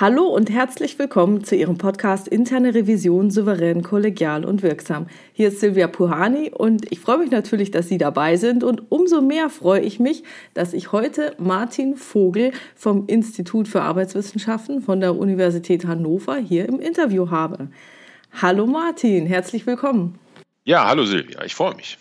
[0.00, 5.08] Hallo und herzlich willkommen zu Ihrem Podcast Interne Revision souverän, kollegial und wirksam.
[5.32, 9.20] Hier ist Silvia Puhani und ich freue mich natürlich, dass Sie dabei sind und umso
[9.20, 10.22] mehr freue ich mich,
[10.54, 16.78] dass ich heute Martin Vogel vom Institut für Arbeitswissenschaften von der Universität Hannover hier im
[16.78, 17.66] Interview habe.
[18.40, 20.16] Hallo Martin, herzlich willkommen.
[20.64, 21.98] Ja, hallo Silvia, ich freue mich.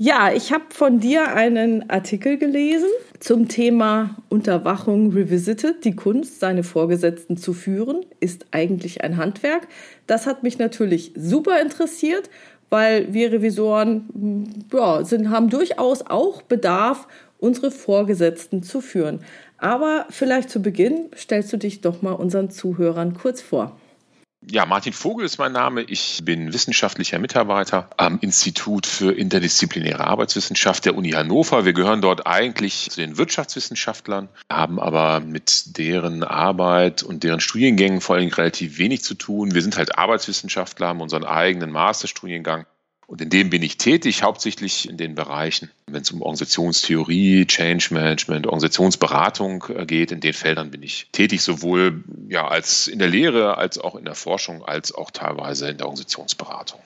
[0.00, 2.86] Ja, ich habe von dir einen Artikel gelesen
[3.18, 5.84] zum Thema Unterwachung Revisited.
[5.84, 9.66] Die Kunst, seine Vorgesetzten zu führen, ist eigentlich ein Handwerk.
[10.06, 12.30] Das hat mich natürlich super interessiert,
[12.70, 17.08] weil wir Revisoren hm, ja, sind, haben durchaus auch Bedarf,
[17.40, 19.18] unsere Vorgesetzten zu führen.
[19.56, 23.76] Aber vielleicht zu Beginn stellst du dich doch mal unseren Zuhörern kurz vor.
[24.46, 25.82] Ja, Martin Vogel ist mein Name.
[25.82, 31.64] Ich bin wissenschaftlicher Mitarbeiter am Institut für interdisziplinäre Arbeitswissenschaft der Uni Hannover.
[31.64, 38.00] Wir gehören dort eigentlich zu den Wirtschaftswissenschaftlern, haben aber mit deren Arbeit und deren Studiengängen
[38.00, 39.54] vor allem relativ wenig zu tun.
[39.54, 42.64] Wir sind halt Arbeitswissenschaftler, haben unseren eigenen Masterstudiengang
[43.08, 47.88] und in dem bin ich tätig, hauptsächlich in den Bereichen, wenn es um Organisationstheorie, Change
[47.94, 50.12] Management, Organisationsberatung äh, geht.
[50.12, 54.04] In den Feldern bin ich tätig, sowohl ja, als in der Lehre, als auch in
[54.04, 56.80] der Forschung, als auch teilweise in der Organisationsberatung.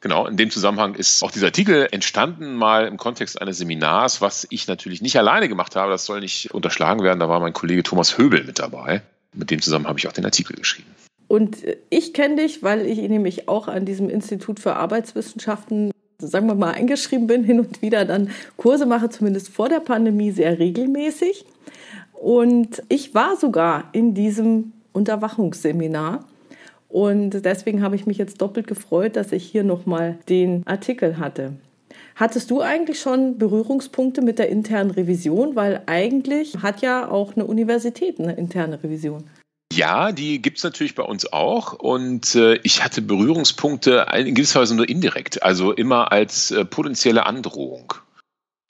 [0.00, 4.46] Genau, in dem Zusammenhang ist auch dieser Artikel entstanden, mal im Kontext eines Seminars, was
[4.48, 5.92] ich natürlich nicht alleine gemacht habe.
[5.92, 7.20] Das soll nicht unterschlagen werden.
[7.20, 9.02] Da war mein Kollege Thomas Höbel mit dabei.
[9.34, 10.88] Mit dem zusammen habe ich auch den Artikel geschrieben.
[11.30, 11.58] Und
[11.90, 16.72] ich kenne dich, weil ich nämlich auch an diesem Institut für Arbeitswissenschaften, sagen wir mal,
[16.72, 21.44] eingeschrieben bin, hin und wieder dann Kurse mache, zumindest vor der Pandemie sehr regelmäßig.
[22.14, 26.24] Und ich war sogar in diesem Unterwachungsseminar.
[26.88, 31.52] Und deswegen habe ich mich jetzt doppelt gefreut, dass ich hier nochmal den Artikel hatte.
[32.16, 35.54] Hattest du eigentlich schon Berührungspunkte mit der internen Revision?
[35.54, 39.22] Weil eigentlich hat ja auch eine Universität eine interne Revision.
[39.72, 41.72] Ja, die gibt's natürlich bei uns auch.
[41.74, 47.26] Und äh, ich hatte Berührungspunkte in gewisser Weise nur indirekt, also immer als äh, potenzielle
[47.26, 47.94] Androhung.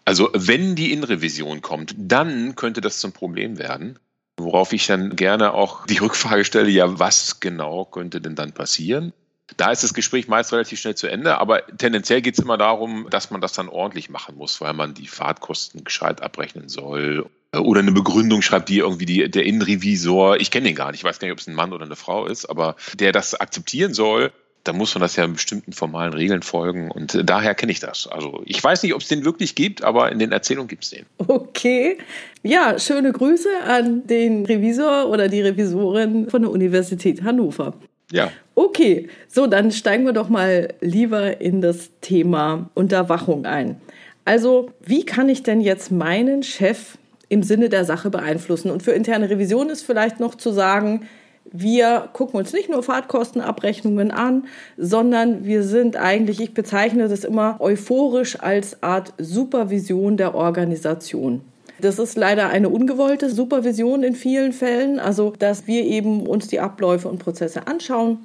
[0.05, 3.99] Also wenn die Innenrevision kommt, dann könnte das zum Problem werden.
[4.37, 9.13] Worauf ich dann gerne auch die Rückfrage stelle, ja, was genau könnte denn dann passieren?
[9.57, 13.09] Da ist das Gespräch meist relativ schnell zu Ende, aber tendenziell geht es immer darum,
[13.11, 17.81] dass man das dann ordentlich machen muss, weil man die Fahrtkosten gescheit abrechnen soll oder
[17.81, 21.19] eine Begründung schreibt, die irgendwie die, der Innenrevisor, ich kenne den gar nicht, ich weiß
[21.19, 24.33] gar nicht, ob es ein Mann oder eine Frau ist, aber der das akzeptieren soll,
[24.63, 28.07] da muss man das ja bestimmten formalen Regeln folgen und daher kenne ich das.
[28.07, 30.91] Also ich weiß nicht, ob es den wirklich gibt, aber in den Erzählungen gibt es
[30.91, 31.07] den.
[31.19, 31.99] Okay.
[32.43, 37.75] Ja, schöne Grüße an den Revisor oder die Revisorin von der Universität Hannover.
[38.13, 38.31] Ja.
[38.55, 43.81] Okay, so dann steigen wir doch mal lieber in das Thema Unterwachung ein.
[44.25, 46.99] Also, wie kann ich denn jetzt meinen Chef
[47.31, 48.71] im Sinne der Sache beeinflussen?
[48.71, 51.07] Und für interne Revision ist vielleicht noch zu sagen,
[51.53, 54.45] wir gucken uns nicht nur Fahrtkostenabrechnungen an,
[54.77, 61.41] sondern wir sind eigentlich, ich bezeichne das immer euphorisch als Art Supervision der Organisation.
[61.81, 66.61] Das ist leider eine ungewollte Supervision in vielen Fällen, also dass wir eben uns die
[66.61, 68.19] Abläufe und Prozesse anschauen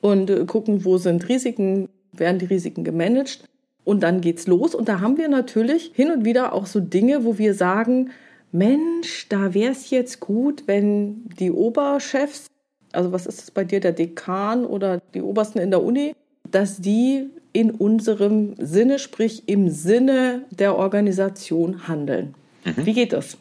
[0.00, 3.44] und äh, gucken, wo sind Risiken, werden die Risiken gemanagt
[3.86, 7.24] und dann geht's los und da haben wir natürlich hin und wieder auch so Dinge,
[7.24, 8.10] wo wir sagen,
[8.50, 12.46] Mensch, da wäre es jetzt gut, wenn die Oberchefs,
[12.92, 16.14] also was ist das bei dir, der Dekan oder die Obersten in der Uni,
[16.50, 22.34] dass die in unserem Sinne, sprich im Sinne der Organisation handeln.
[22.64, 22.86] Mhm.
[22.86, 23.38] Wie geht das?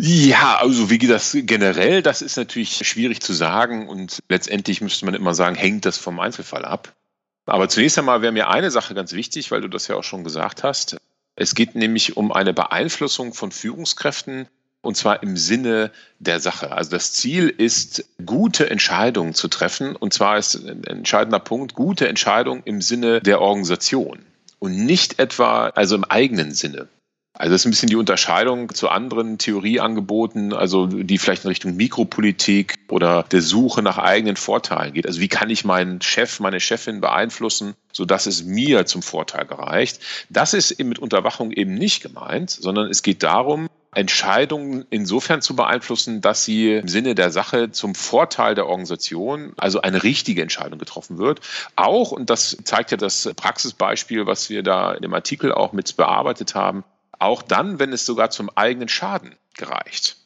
[0.00, 2.02] Ja, also wie geht das generell?
[2.02, 6.20] Das ist natürlich schwierig zu sagen und letztendlich müsste man immer sagen, hängt das vom
[6.20, 6.94] Einzelfall ab.
[7.48, 10.24] Aber zunächst einmal wäre mir eine Sache ganz wichtig, weil du das ja auch schon
[10.24, 10.96] gesagt hast.
[11.34, 14.48] Es geht nämlich um eine Beeinflussung von Führungskräften
[14.80, 16.72] und zwar im Sinne der Sache.
[16.72, 22.08] Also das Ziel ist, gute Entscheidungen zu treffen und zwar ist ein entscheidender Punkt, gute
[22.08, 24.18] Entscheidungen im Sinne der Organisation
[24.58, 26.88] und nicht etwa also im eigenen Sinne.
[27.38, 31.76] Also das ist ein bisschen die Unterscheidung zu anderen Theorieangeboten, also die vielleicht in Richtung
[31.76, 35.06] Mikropolitik oder der Suche nach eigenen Vorteilen geht.
[35.06, 40.00] Also wie kann ich meinen Chef, meine Chefin beeinflussen, sodass es mir zum Vorteil gereicht?
[40.28, 46.20] Das ist mit Unterwachung eben nicht gemeint, sondern es geht darum, Entscheidungen insofern zu beeinflussen,
[46.20, 51.18] dass sie im Sinne der Sache zum Vorteil der Organisation, also eine richtige Entscheidung getroffen
[51.18, 51.40] wird.
[51.76, 55.96] Auch, und das zeigt ja das Praxisbeispiel, was wir da in dem Artikel auch mit
[55.96, 56.84] bearbeitet haben,
[57.18, 60.16] auch dann, wenn es sogar zum eigenen Schaden gereicht.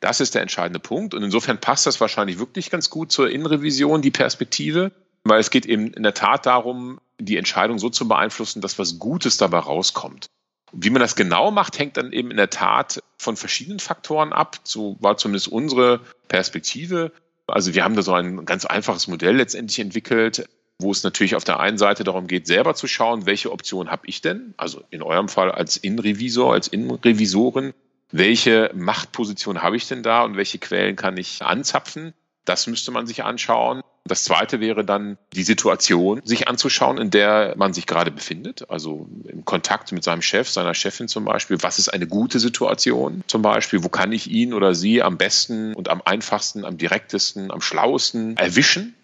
[0.00, 1.14] Das ist der entscheidende Punkt.
[1.14, 4.92] Und insofern passt das wahrscheinlich wirklich ganz gut zur Innenrevision, die Perspektive,
[5.24, 8.98] weil es geht eben in der Tat darum, die Entscheidung so zu beeinflussen, dass was
[8.98, 10.26] Gutes dabei rauskommt.
[10.72, 14.58] Wie man das genau macht, hängt dann eben in der Tat von verschiedenen Faktoren ab.
[14.64, 17.12] So war zumindest unsere Perspektive.
[17.46, 20.48] Also wir haben da so ein ganz einfaches Modell letztendlich entwickelt,
[20.82, 24.06] wo es natürlich auf der einen Seite darum geht, selber zu schauen, welche Option habe
[24.06, 24.54] ich denn?
[24.56, 27.72] Also in eurem Fall als Innenrevisor, als Innenrevisorin,
[28.12, 32.12] welche Machtposition habe ich denn da und welche Quellen kann ich anzapfen?
[32.44, 33.82] Das müsste man sich anschauen.
[34.04, 38.68] Das zweite wäre dann die Situation, sich anzuschauen, in der man sich gerade befindet.
[38.70, 41.58] Also im Kontakt mit seinem Chef, seiner Chefin zum Beispiel.
[41.60, 43.84] Was ist eine gute Situation zum Beispiel?
[43.84, 48.36] Wo kann ich ihn oder sie am besten und am einfachsten, am direktesten, am schlauesten
[48.36, 48.96] erwischen?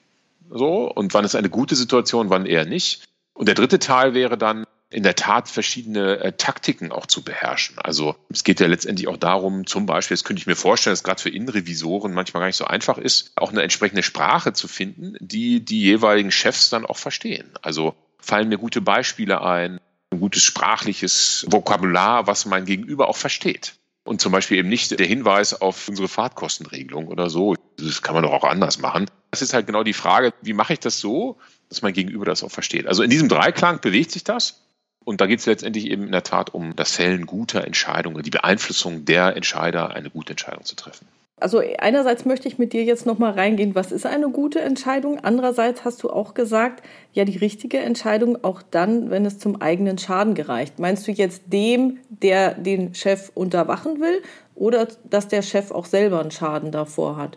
[0.50, 0.90] So.
[0.90, 3.04] Und wann ist eine gute Situation, wann eher nicht?
[3.34, 7.78] Und der dritte Teil wäre dann, in der Tat verschiedene äh, Taktiken auch zu beherrschen.
[7.78, 11.02] Also es geht ja letztendlich auch darum, zum Beispiel, das könnte ich mir vorstellen, dass
[11.02, 15.16] gerade für Innenrevisoren manchmal gar nicht so einfach ist, auch eine entsprechende Sprache zu finden,
[15.18, 17.50] die die jeweiligen Chefs dann auch verstehen.
[17.62, 23.74] Also fallen mir gute Beispiele ein, ein gutes sprachliches Vokabular, was mein Gegenüber auch versteht.
[24.06, 27.56] Und zum Beispiel eben nicht der Hinweis auf unsere Fahrtkostenregelung oder so.
[27.76, 29.06] Das kann man doch auch anders machen.
[29.32, 31.38] Das ist halt genau die Frage, wie mache ich das so,
[31.68, 32.86] dass mein Gegenüber das auch versteht.
[32.86, 34.62] Also in diesem Dreiklang bewegt sich das.
[35.04, 38.30] Und da geht es letztendlich eben in der Tat um das Fällen guter Entscheidungen, die
[38.30, 41.06] Beeinflussung der Entscheider, eine gute Entscheidung zu treffen.
[41.38, 45.18] Also einerseits möchte ich mit dir jetzt noch mal reingehen, was ist eine gute Entscheidung?
[45.22, 49.98] Andererseits hast du auch gesagt, ja, die richtige Entscheidung auch dann, wenn es zum eigenen
[49.98, 50.78] Schaden gereicht.
[50.78, 54.22] Meinst du jetzt dem, der den Chef unterwachen will
[54.54, 57.36] oder dass der Chef auch selber einen Schaden davor hat?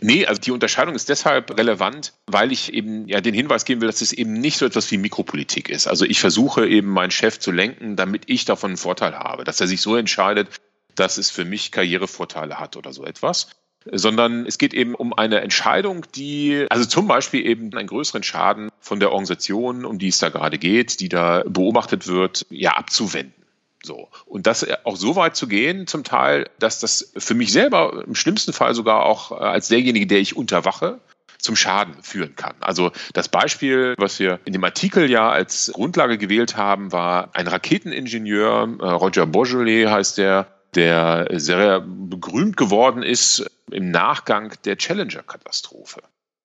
[0.00, 3.88] Nee, also die Unterscheidung ist deshalb relevant, weil ich eben ja den Hinweis geben will,
[3.88, 5.86] dass es eben nicht so etwas wie Mikropolitik ist.
[5.86, 9.60] Also ich versuche eben meinen Chef zu lenken, damit ich davon einen Vorteil habe, dass
[9.60, 10.48] er sich so entscheidet,
[10.96, 13.48] dass es für mich Karrierevorteile hat oder so etwas.
[13.90, 18.68] Sondern es geht eben um eine Entscheidung, die, also zum Beispiel eben einen größeren Schaden
[18.80, 23.46] von der Organisation, um die es da gerade geht, die da beobachtet wird, ja abzuwenden.
[23.86, 24.08] So.
[24.26, 28.02] Und das äh, auch so weit zu gehen, zum Teil, dass das für mich selber
[28.06, 30.98] im schlimmsten Fall sogar auch äh, als derjenige, der ich unterwache,
[31.38, 32.54] zum Schaden führen kann.
[32.60, 37.46] Also das Beispiel, was wir in dem Artikel ja als Grundlage gewählt haben, war ein
[37.46, 46.02] Raketeningenieur, äh, Roger Beaujolais heißt der, der sehr berühmt geworden ist im Nachgang der Challenger-Katastrophe.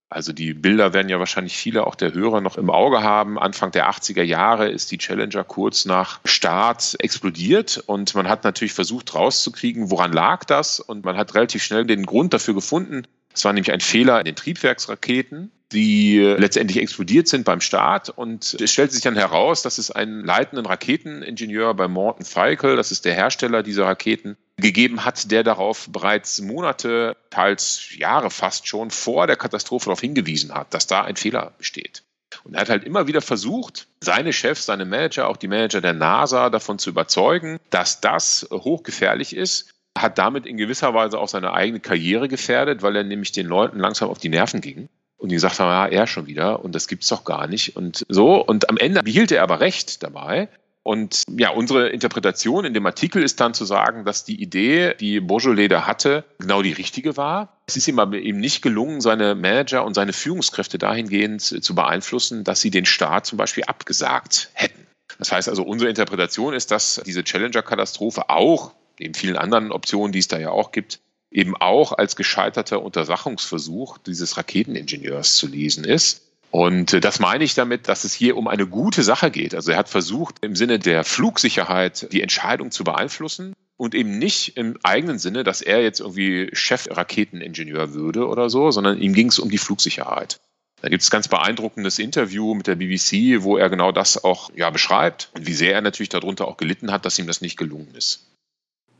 [0.09, 3.39] Also die Bilder werden ja wahrscheinlich viele auch der Hörer noch im Auge haben.
[3.39, 8.73] Anfang der 80er Jahre ist die Challenger kurz nach Start explodiert und man hat natürlich
[8.73, 13.07] versucht rauszukriegen, woran lag das und man hat relativ schnell den Grund dafür gefunden.
[13.33, 18.09] Es war nämlich ein Fehler in den Triebwerksraketen die letztendlich explodiert sind beim Start.
[18.09, 22.91] Und es stellt sich dann heraus, dass es einen leitenden Raketeningenieur bei Morton Feikel, das
[22.91, 28.91] ist der Hersteller dieser Raketen, gegeben hat, der darauf bereits Monate, teils Jahre fast schon
[28.91, 32.03] vor der Katastrophe darauf hingewiesen hat, dass da ein Fehler besteht.
[32.43, 35.93] Und er hat halt immer wieder versucht, seine Chefs, seine Manager, auch die Manager der
[35.93, 41.53] NASA davon zu überzeugen, dass das hochgefährlich ist, hat damit in gewisser Weise auch seine
[41.53, 44.87] eigene Karriere gefährdet, weil er nämlich den Leuten langsam auf die Nerven ging.
[45.21, 48.03] Und die gesagt haben, ja, er schon wieder und das gibt's doch gar nicht und
[48.09, 48.43] so.
[48.43, 50.49] Und am Ende behielt er aber recht dabei.
[50.83, 55.19] Und ja, unsere Interpretation in dem Artikel ist dann zu sagen, dass die Idee, die
[55.19, 57.61] Beaujolais da hatte, genau die richtige war.
[57.67, 62.43] Es ist ihm aber eben nicht gelungen, seine Manager und seine Führungskräfte dahingehend zu beeinflussen,
[62.43, 64.87] dass sie den Staat zum Beispiel abgesagt hätten.
[65.19, 70.19] Das heißt also, unsere Interpretation ist, dass diese Challenger-Katastrophe auch, neben vielen anderen Optionen, die
[70.19, 70.99] es da ja auch gibt,
[71.31, 76.21] eben auch als gescheiterter Untersuchungsversuch dieses Raketeningenieurs zu lesen ist.
[76.51, 79.55] Und äh, das meine ich damit, dass es hier um eine gute Sache geht.
[79.55, 84.57] Also er hat versucht, im Sinne der Flugsicherheit die Entscheidung zu beeinflussen und eben nicht
[84.57, 89.39] im eigenen Sinne, dass er jetzt irgendwie Chef-Raketeningenieur würde oder so, sondern ihm ging es
[89.39, 90.41] um die Flugsicherheit.
[90.81, 94.69] Da gibt es ganz beeindruckendes Interview mit der BBC, wo er genau das auch ja,
[94.71, 97.93] beschreibt und wie sehr er natürlich darunter auch gelitten hat, dass ihm das nicht gelungen
[97.95, 98.30] ist.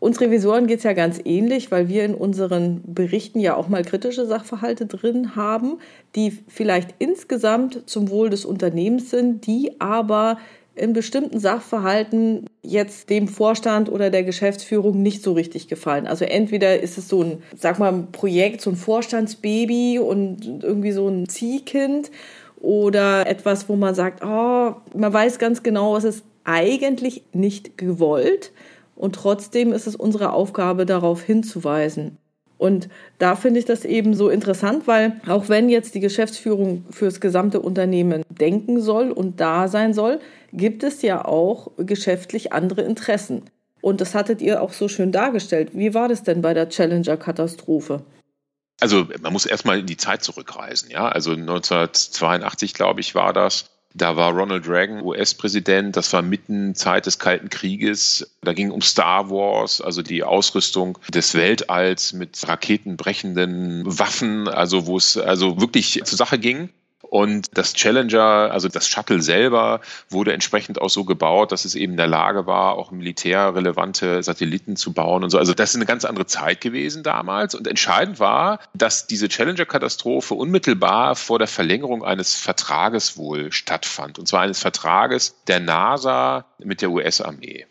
[0.02, 3.84] Uns Revisoren geht es ja ganz ähnlich, weil wir in unseren Berichten ja auch mal
[3.84, 5.78] kritische Sachverhalte drin haben,
[6.16, 10.40] die vielleicht insgesamt zum Wohl des Unternehmens sind, die aber
[10.74, 16.08] in bestimmten Sachverhalten jetzt dem Vorstand oder der Geschäftsführung nicht so richtig gefallen.
[16.08, 20.94] Also entweder ist es so ein, sag mal, ein Projekt, so ein Vorstandsbaby und irgendwie
[20.94, 22.10] so ein Ziehkind
[22.60, 28.52] oder etwas, wo man sagt, oh, man weiß ganz genau, es ist eigentlich nicht gewollt
[29.02, 32.20] und trotzdem ist es unsere Aufgabe, darauf hinzuweisen.
[32.60, 37.20] Und da finde ich das eben so interessant, weil auch wenn jetzt die Geschäftsführung fürs
[37.20, 40.20] gesamte Unternehmen denken soll und da sein soll,
[40.54, 43.42] gibt es ja auch geschäftlich andere Interessen.
[43.82, 45.72] Und das hattet ihr auch so schön dargestellt.
[45.74, 48.04] Wie war das denn bei der Challenger-Katastrophe?
[48.80, 51.08] Also man muss erstmal in die Zeit zurückreisen, ja.
[51.08, 53.71] Also 1982, glaube ich, war das.
[53.94, 58.36] Da war Ronald Reagan US-Präsident, das war mitten Zeit des Kalten Krieges.
[58.42, 64.98] Da ging um Star Wars, also die Ausrüstung des Weltalls mit raketenbrechenden Waffen, also wo
[64.98, 66.70] es also wirklich zur Sache ging.
[67.12, 71.92] Und das Challenger, also das Shuttle selber, wurde entsprechend auch so gebaut, dass es eben
[71.92, 75.38] in der Lage war, auch militärrelevante Satelliten zu bauen und so.
[75.38, 77.54] Also das ist eine ganz andere Zeit gewesen damals.
[77.54, 84.18] Und entscheidend war, dass diese Challenger-Katastrophe unmittelbar vor der Verlängerung eines Vertrages wohl stattfand.
[84.18, 87.66] Und zwar eines Vertrages der NASA mit der US-Armee.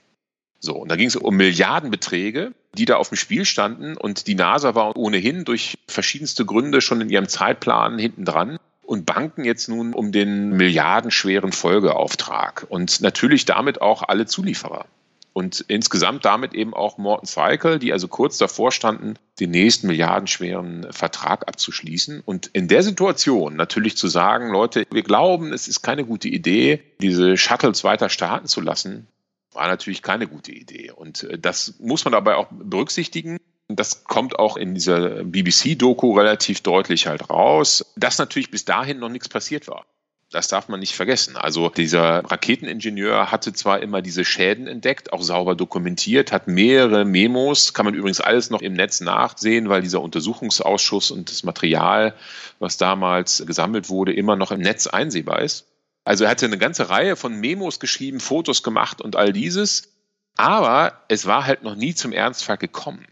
[0.59, 3.97] So, und da ging es um Milliardenbeträge, die da auf dem Spiel standen.
[3.97, 8.59] Und die NASA war ohnehin durch verschiedenste Gründe schon in ihrem Zeitplan hinten dran
[8.91, 14.87] und banken jetzt nun um den milliardenschweren Folgeauftrag und natürlich damit auch alle Zulieferer.
[15.33, 20.89] Und insgesamt damit eben auch Morton Cycle, die also kurz davor standen, den nächsten milliardenschweren
[20.91, 22.21] Vertrag abzuschließen.
[22.27, 26.83] Und in der Situation natürlich zu sagen, Leute, wir glauben, es ist keine gute Idee,
[27.01, 29.07] diese Shuttles weiter starten zu lassen,
[29.53, 30.91] war natürlich keine gute Idee.
[30.91, 33.37] Und äh, das muss man dabei auch berücksichtigen.
[33.77, 39.09] Das kommt auch in dieser BBC-Doku relativ deutlich halt raus, dass natürlich bis dahin noch
[39.09, 39.87] nichts passiert war.
[40.33, 41.37] Das darf man nicht vergessen.
[41.37, 47.75] Also dieser Raketeningenieur hatte zwar immer diese Schäden entdeckt, auch sauber dokumentiert, hat mehrere Memos,
[47.75, 52.15] kann man übrigens alles noch im Netz nachsehen, weil dieser Untersuchungsausschuss und das Material,
[52.61, 55.67] was damals gesammelt wurde, immer noch im Netz einsehbar ist.
[56.05, 59.93] Also er hatte eine ganze Reihe von Memos geschrieben, Fotos gemacht und all dieses.
[60.37, 63.05] Aber es war halt noch nie zum Ernstfall gekommen.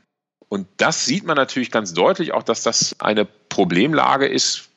[0.49, 4.69] Und das sieht man natürlich ganz deutlich auch, dass das eine Problemlage ist.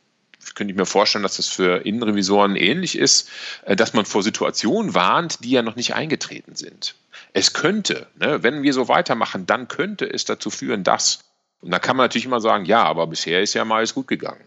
[0.55, 3.29] Könnte ich mir vorstellen, dass das für Innenrevisoren ähnlich ist,
[3.65, 6.95] äh, dass man vor Situationen warnt, die ja noch nicht eingetreten sind.
[7.33, 11.19] Es könnte, ne, wenn wir so weitermachen, dann könnte es dazu führen, dass.
[11.61, 14.07] Und da kann man natürlich immer sagen, ja, aber bisher ist ja mal alles gut
[14.07, 14.43] gegangen.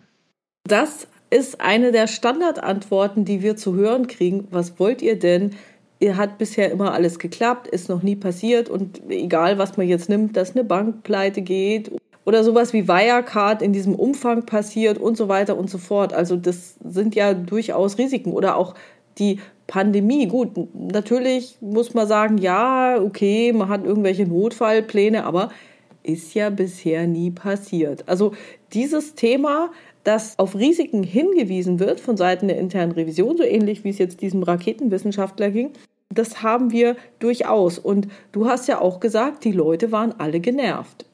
[0.67, 4.49] Das ist eine der Standardantworten, die wir zu hören kriegen.
[4.51, 5.57] Was wollt ihr denn?
[6.03, 10.37] Hat bisher immer alles geklappt, ist noch nie passiert und egal, was man jetzt nimmt,
[10.37, 11.91] dass eine Bank pleite geht
[12.25, 16.13] oder sowas wie Wirecard in diesem Umfang passiert und so weiter und so fort.
[16.13, 18.75] Also das sind ja durchaus Risiken oder auch
[19.19, 20.27] die Pandemie.
[20.27, 25.51] Gut, natürlich muss man sagen, ja, okay, man hat irgendwelche Notfallpläne, aber
[26.03, 28.05] ist ja bisher nie passiert.
[28.09, 28.33] Also
[28.73, 29.71] dieses Thema,
[30.05, 34.21] dass auf Risiken hingewiesen wird von Seiten der internen Revision, so ähnlich wie es jetzt
[34.21, 35.73] diesem Raketenwissenschaftler ging,
[36.11, 37.79] das haben wir durchaus.
[37.79, 41.07] Und du hast ja auch gesagt, die Leute waren alle genervt.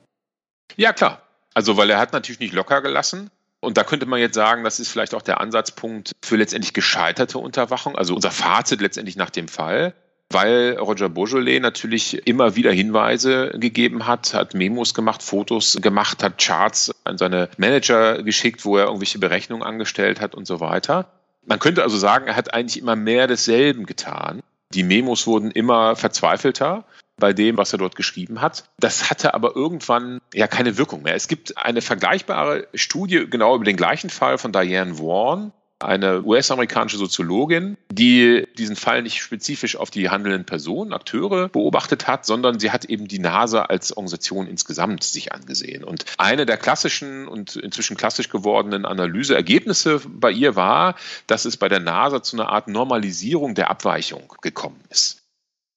[0.77, 1.23] Ja, klar.
[1.55, 3.31] Also, weil er hat natürlich nicht locker gelassen.
[3.61, 7.39] Und da könnte man jetzt sagen, das ist vielleicht auch der Ansatzpunkt für letztendlich gescheiterte
[7.39, 9.95] Unterwachung, also unser Fazit letztendlich nach dem Fall,
[10.31, 16.39] weil Roger Beaujolais natürlich immer wieder Hinweise gegeben hat, hat Memos gemacht, Fotos gemacht, hat
[16.39, 21.07] Charts an seine Manager geschickt, wo er irgendwelche Berechnungen angestellt hat und so weiter.
[21.45, 24.43] Man könnte also sagen, er hat eigentlich immer mehr desselben getan.
[24.73, 26.85] Die Memos wurden immer verzweifelter
[27.17, 28.65] bei dem, was er dort geschrieben hat.
[28.79, 31.15] Das hatte aber irgendwann ja keine Wirkung mehr.
[31.15, 36.99] Es gibt eine vergleichbare Studie genau über den gleichen Fall von Diane Warren, eine US-amerikanische
[36.99, 42.71] Soziologin, die diesen Fall nicht spezifisch auf die handelnden Personen, Akteure beobachtet hat, sondern sie
[42.71, 45.85] hat eben die NASA als Organisation insgesamt sich angesehen.
[45.85, 50.97] Und eine der klassischen und inzwischen klassisch gewordenen Analyseergebnisse bei ihr war,
[51.27, 55.20] dass es bei der NASA zu einer Art Normalisierung der Abweichung gekommen ist.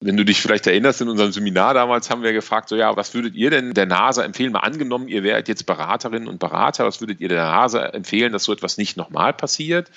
[0.05, 3.13] Wenn du dich vielleicht erinnerst, in unserem Seminar damals haben wir gefragt, so ja, was
[3.13, 4.51] würdet ihr denn der NASA empfehlen?
[4.51, 8.43] Mal angenommen, ihr wärt jetzt Beraterinnen und Berater, was würdet ihr der NASA empfehlen, dass
[8.43, 9.89] so etwas nicht nochmal passiert?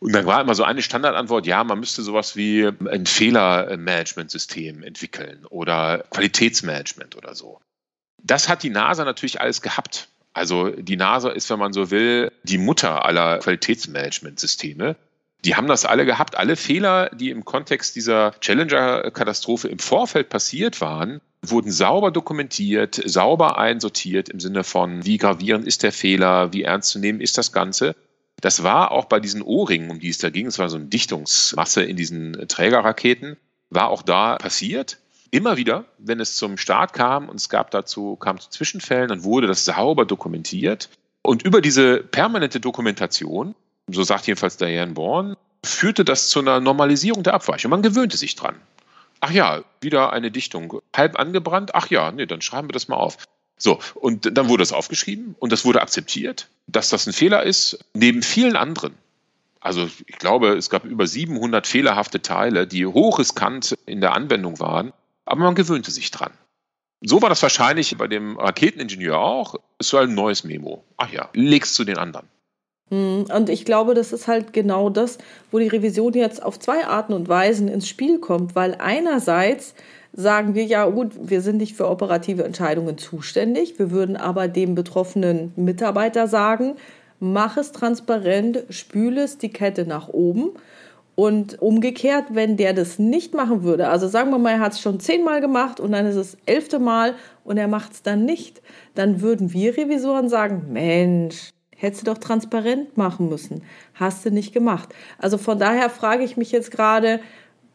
[0.00, 5.46] Und dann war immer so eine Standardantwort, ja, man müsste sowas wie ein Fehlermanagementsystem entwickeln
[5.46, 7.58] oder Qualitätsmanagement oder so.
[8.22, 10.08] Das hat die NASA natürlich alles gehabt.
[10.34, 14.96] Also die NASA ist, wenn man so will, die Mutter aller Qualitätsmanagementsysteme.
[15.44, 16.36] Die haben das alle gehabt.
[16.36, 23.58] Alle Fehler, die im Kontext dieser Challenger-Katastrophe im Vorfeld passiert waren, wurden sauber dokumentiert, sauber
[23.58, 27.52] einsortiert im Sinne von, wie gravierend ist der Fehler, wie ernst zu nehmen ist das
[27.52, 27.94] Ganze.
[28.40, 30.86] Das war auch bei diesen O-Ringen, um die es da ging, es war so eine
[30.86, 33.36] Dichtungsmasse in diesen Trägerraketen,
[33.70, 34.98] war auch da passiert.
[35.30, 39.24] Immer wieder, wenn es zum Start kam und es gab dazu, kam zu Zwischenfällen, dann
[39.24, 40.88] wurde das sauber dokumentiert.
[41.22, 43.54] Und über diese permanente Dokumentation
[43.90, 47.70] so sagt jedenfalls Diane Bourne, führte das zu einer Normalisierung der Abweichung.
[47.70, 48.56] Man gewöhnte sich dran.
[49.20, 50.82] Ach ja, wieder eine Dichtung.
[50.94, 51.74] Halb angebrannt.
[51.74, 53.16] Ach ja, nee, dann schreiben wir das mal auf.
[53.56, 57.78] So, und dann wurde das aufgeschrieben und das wurde akzeptiert, dass das ein Fehler ist,
[57.94, 58.94] neben vielen anderen.
[59.60, 64.92] Also ich glaube, es gab über 700 fehlerhafte Teile, die hochriskant in der Anwendung waren,
[65.24, 66.32] aber man gewöhnte sich dran.
[67.00, 69.56] So war das wahrscheinlich bei dem Raketeningenieur auch.
[69.78, 70.84] Es war ein neues Memo.
[70.96, 72.28] Ach ja, leg's zu den anderen.
[72.94, 75.18] Hm, und ich glaube, das ist halt genau das,
[75.50, 79.74] wo die Revision jetzt auf zwei Arten und Weisen ins Spiel kommt, weil einerseits
[80.12, 84.76] sagen wir ja, gut, wir sind nicht für operative Entscheidungen zuständig, wir würden aber dem
[84.76, 86.76] betroffenen Mitarbeiter sagen,
[87.18, 90.50] mach es transparent, spüle es die Kette nach oben.
[91.16, 94.80] Und umgekehrt, wenn der das nicht machen würde, also sagen wir mal, er hat es
[94.80, 98.60] schon zehnmal gemacht und dann ist es elfte Mal und er macht es dann nicht,
[98.96, 103.62] dann würden wir Revisoren sagen, Mensch, hättest du doch transparent machen müssen,
[103.94, 104.88] hast du nicht gemacht.
[105.18, 107.20] Also von daher frage ich mich jetzt gerade,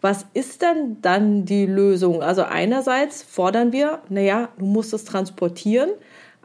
[0.02, 2.24] was ist denn dann die Lösung?
[2.24, 5.90] Also einerseits fordern wir, naja, du musst es transportieren.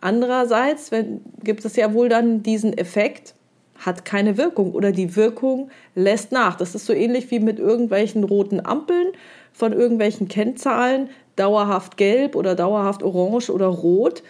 [0.00, 3.34] Andererseits wenn, gibt es ja wohl dann diesen Effekt,
[3.76, 6.56] hat keine Wirkung oder die Wirkung lässt nach.
[6.56, 9.08] Das ist so ähnlich wie mit irgendwelchen roten Ampeln
[9.52, 14.23] von irgendwelchen Kennzahlen, dauerhaft gelb oder dauerhaft orange oder rot,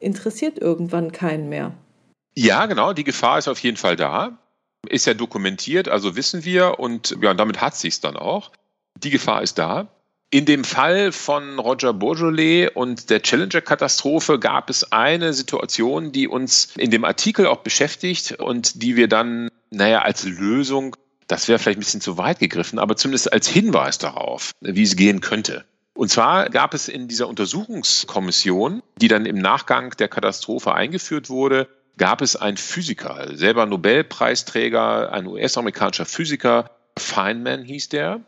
[0.00, 1.72] interessiert irgendwann keinen mehr.
[2.36, 4.38] Ja, genau, die Gefahr ist auf jeden Fall da
[4.90, 8.52] ist ja dokumentiert, also wissen wir und ja, damit hat sich's dann auch.
[8.98, 9.88] Die Gefahr ist da.
[10.30, 16.72] In dem Fall von Roger Bourgeois und der Challenger-Katastrophe gab es eine Situation, die uns
[16.76, 20.96] in dem Artikel auch beschäftigt und die wir dann, naja, als Lösung,
[21.28, 24.96] das wäre vielleicht ein bisschen zu weit gegriffen, aber zumindest als Hinweis darauf, wie es
[24.96, 25.64] gehen könnte.
[25.94, 31.68] Und zwar gab es in dieser Untersuchungskommission, die dann im Nachgang der Katastrophe eingeführt wurde,
[31.98, 38.20] gab es einen Physiker, selber Nobelpreisträger, ein US-amerikanischer Physiker, Feynman hieß der.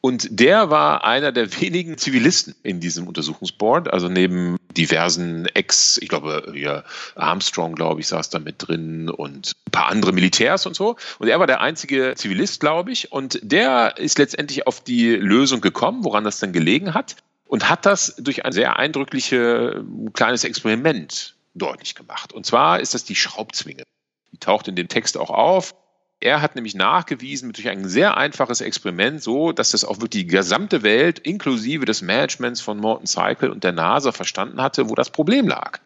[0.00, 6.10] Und der war einer der wenigen Zivilisten in diesem Untersuchungsboard, also neben diversen Ex, ich
[6.10, 10.76] glaube, hier Armstrong, glaube ich, saß da mit drin und ein paar andere Militärs und
[10.76, 10.96] so.
[11.18, 13.12] Und er war der einzige Zivilist, glaube ich.
[13.12, 17.16] Und der ist letztendlich auf die Lösung gekommen, woran das dann gelegen hat.
[17.46, 19.76] Und hat das durch ein sehr eindrückliches
[20.12, 22.32] kleines Experiment deutlich gemacht.
[22.32, 23.84] Und zwar ist das die Schraubzwinge.
[24.32, 25.74] Die taucht in dem Text auch auf.
[26.20, 30.26] Er hat nämlich nachgewiesen durch ein sehr einfaches Experiment, so dass das auch wirklich die
[30.26, 35.10] gesamte Welt inklusive des Managements von Morton Cycle und der NASA verstanden hatte, wo das
[35.10, 35.80] Problem lag.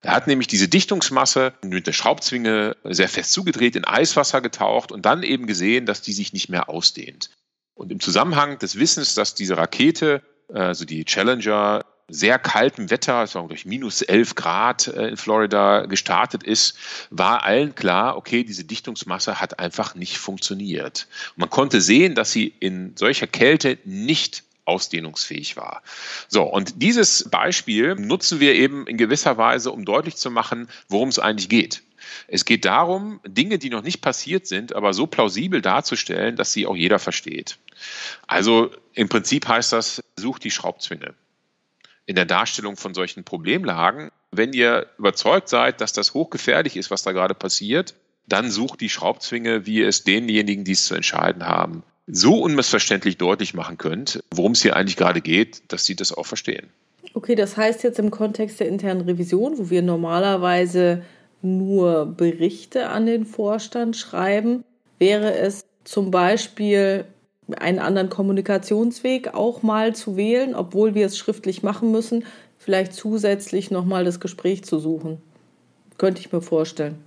[0.00, 5.06] Er hat nämlich diese Dichtungsmasse mit der Schraubzwinge sehr fest zugedreht, in Eiswasser getaucht und
[5.06, 7.30] dann eben gesehen, dass die sich nicht mehr ausdehnt.
[7.74, 13.48] Und im Zusammenhang des Wissens, dass diese Rakete, also die Challenger, sehr kaltem Wetter, war
[13.48, 16.76] durch minus 11 Grad äh, in Florida gestartet ist,
[17.10, 21.06] war allen klar, okay, diese Dichtungsmasse hat einfach nicht funktioniert.
[21.36, 25.82] Man konnte sehen, dass sie in solcher Kälte nicht ausdehnungsfähig war.
[26.28, 31.08] So, und dieses Beispiel nutzen wir eben in gewisser Weise, um deutlich zu machen, worum
[31.08, 31.82] es eigentlich geht.
[32.26, 36.66] Es geht darum, Dinge, die noch nicht passiert sind, aber so plausibel darzustellen, dass sie
[36.66, 37.58] auch jeder versteht.
[38.26, 41.14] Also im Prinzip heißt das, such die Schraubzwinge
[42.08, 44.10] in der Darstellung von solchen Problemlagen.
[44.32, 47.94] Wenn ihr überzeugt seid, dass das hochgefährlich ist, was da gerade passiert,
[48.26, 53.18] dann sucht die Schraubzwinge, wie ihr es denjenigen, die es zu entscheiden haben, so unmissverständlich
[53.18, 56.68] deutlich machen könnt, worum es hier eigentlich gerade geht, dass sie das auch verstehen.
[57.12, 61.02] Okay, das heißt jetzt im Kontext der internen Revision, wo wir normalerweise
[61.42, 64.64] nur Berichte an den Vorstand schreiben,
[64.98, 67.04] wäre es zum Beispiel
[67.56, 72.24] einen anderen Kommunikationsweg auch mal zu wählen, obwohl wir es schriftlich machen müssen,
[72.58, 75.20] vielleicht zusätzlich nochmal das Gespräch zu suchen.
[75.96, 77.02] Könnte ich mir vorstellen.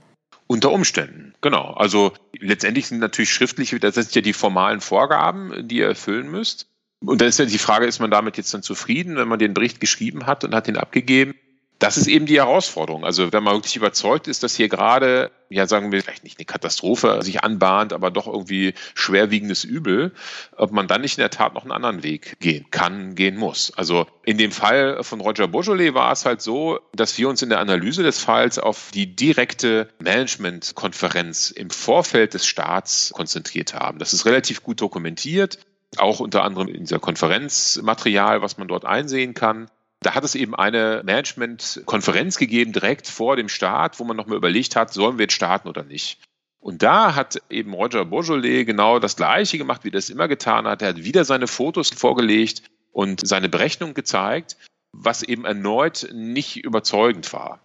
[0.47, 1.73] Unter Umständen, genau.
[1.75, 6.67] Also letztendlich sind natürlich schriftliche, das sind ja die formalen Vorgaben, die ihr erfüllen müsst.
[7.05, 9.53] Und dann ist ja die Frage, ist man damit jetzt dann zufrieden, wenn man den
[9.53, 11.35] Bericht geschrieben hat und hat den abgegeben?
[11.81, 13.03] Das ist eben die Herausforderung.
[13.03, 16.45] Also wenn man wirklich überzeugt ist, dass hier gerade, ja sagen wir, vielleicht nicht eine
[16.45, 20.13] Katastrophe sich anbahnt, aber doch irgendwie schwerwiegendes Übel,
[20.55, 23.73] ob man dann nicht in der Tat noch einen anderen Weg gehen kann, gehen muss.
[23.75, 27.49] Also in dem Fall von Roger Beaujolais war es halt so, dass wir uns in
[27.49, 33.97] der Analyse des Falls auf die direkte Managementkonferenz im Vorfeld des Staats konzentriert haben.
[33.97, 35.57] Das ist relativ gut dokumentiert
[35.97, 39.69] auch unter anderem in dieser Konferenzmaterial, was man dort einsehen kann.
[40.01, 44.75] Da hat es eben eine Management-Konferenz gegeben, direkt vor dem Start, wo man nochmal überlegt
[44.75, 46.19] hat, sollen wir jetzt starten oder nicht.
[46.59, 50.65] Und da hat eben Roger Beaujolais genau das Gleiche gemacht, wie er es immer getan
[50.65, 50.81] hat.
[50.81, 54.57] Er hat wieder seine Fotos vorgelegt und seine Berechnung gezeigt,
[54.91, 57.59] was eben erneut nicht überzeugend war.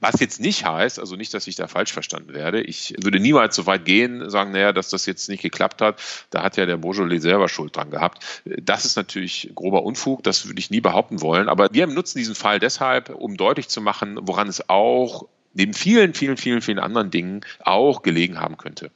[0.00, 3.54] Was jetzt nicht heißt, also nicht, dass ich da falsch verstanden werde, ich würde niemals
[3.54, 6.78] so weit gehen, sagen, naja, dass das jetzt nicht geklappt hat, da hat ja der
[6.78, 8.42] Beaujolais selber Schuld dran gehabt.
[8.44, 12.34] Das ist natürlich grober Unfug, das würde ich nie behaupten wollen, aber wir nutzen diesen
[12.34, 17.10] Fall deshalb, um deutlich zu machen, woran es auch neben vielen, vielen, vielen, vielen anderen
[17.10, 18.90] Dingen auch gelegen haben könnte.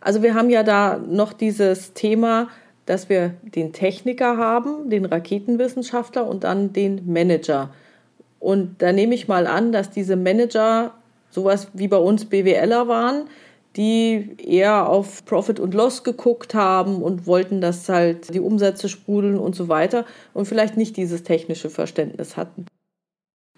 [0.00, 2.48] Also wir haben ja da noch dieses Thema,
[2.86, 7.72] dass wir den Techniker haben, den Raketenwissenschaftler und dann den Manager.
[8.42, 10.94] Und da nehme ich mal an, dass diese Manager
[11.30, 13.28] sowas wie bei uns BWLer waren,
[13.76, 19.38] die eher auf Profit und Loss geguckt haben und wollten, dass halt die Umsätze sprudeln
[19.38, 22.66] und so weiter und vielleicht nicht dieses technische Verständnis hatten.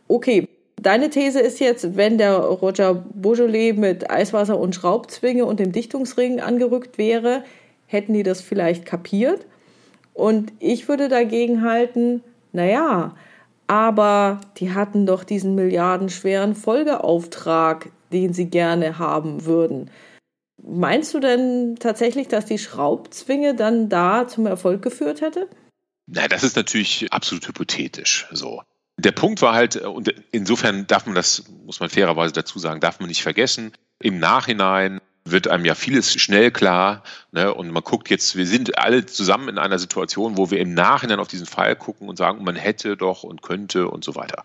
[0.06, 5.72] Okay, deine These ist jetzt, wenn der Roger Beaujolais mit Eiswasser und Schraubzwinge und dem
[5.72, 7.42] Dichtungsring angerückt wäre,
[7.86, 9.46] hätten die das vielleicht kapiert.
[10.12, 13.14] Und ich würde dagegen halten, naja,
[13.74, 19.90] aber die hatten doch diesen milliardenschweren Folgeauftrag, den sie gerne haben würden.
[20.62, 25.48] Meinst du denn tatsächlich, dass die Schraubzwinge dann da zum Erfolg geführt hätte?
[26.06, 28.28] Na, das ist natürlich absolut hypothetisch.
[28.30, 28.62] So.
[28.96, 33.00] Der Punkt war halt, und insofern darf man das, muss man fairerweise dazu sagen, darf
[33.00, 37.02] man nicht vergessen, im Nachhinein wird einem ja vieles schnell klar.
[37.32, 37.52] Ne?
[37.52, 41.18] Und man guckt jetzt, wir sind alle zusammen in einer Situation, wo wir im Nachhinein
[41.18, 44.44] auf diesen Fall gucken und sagen, man hätte doch und könnte und so weiter.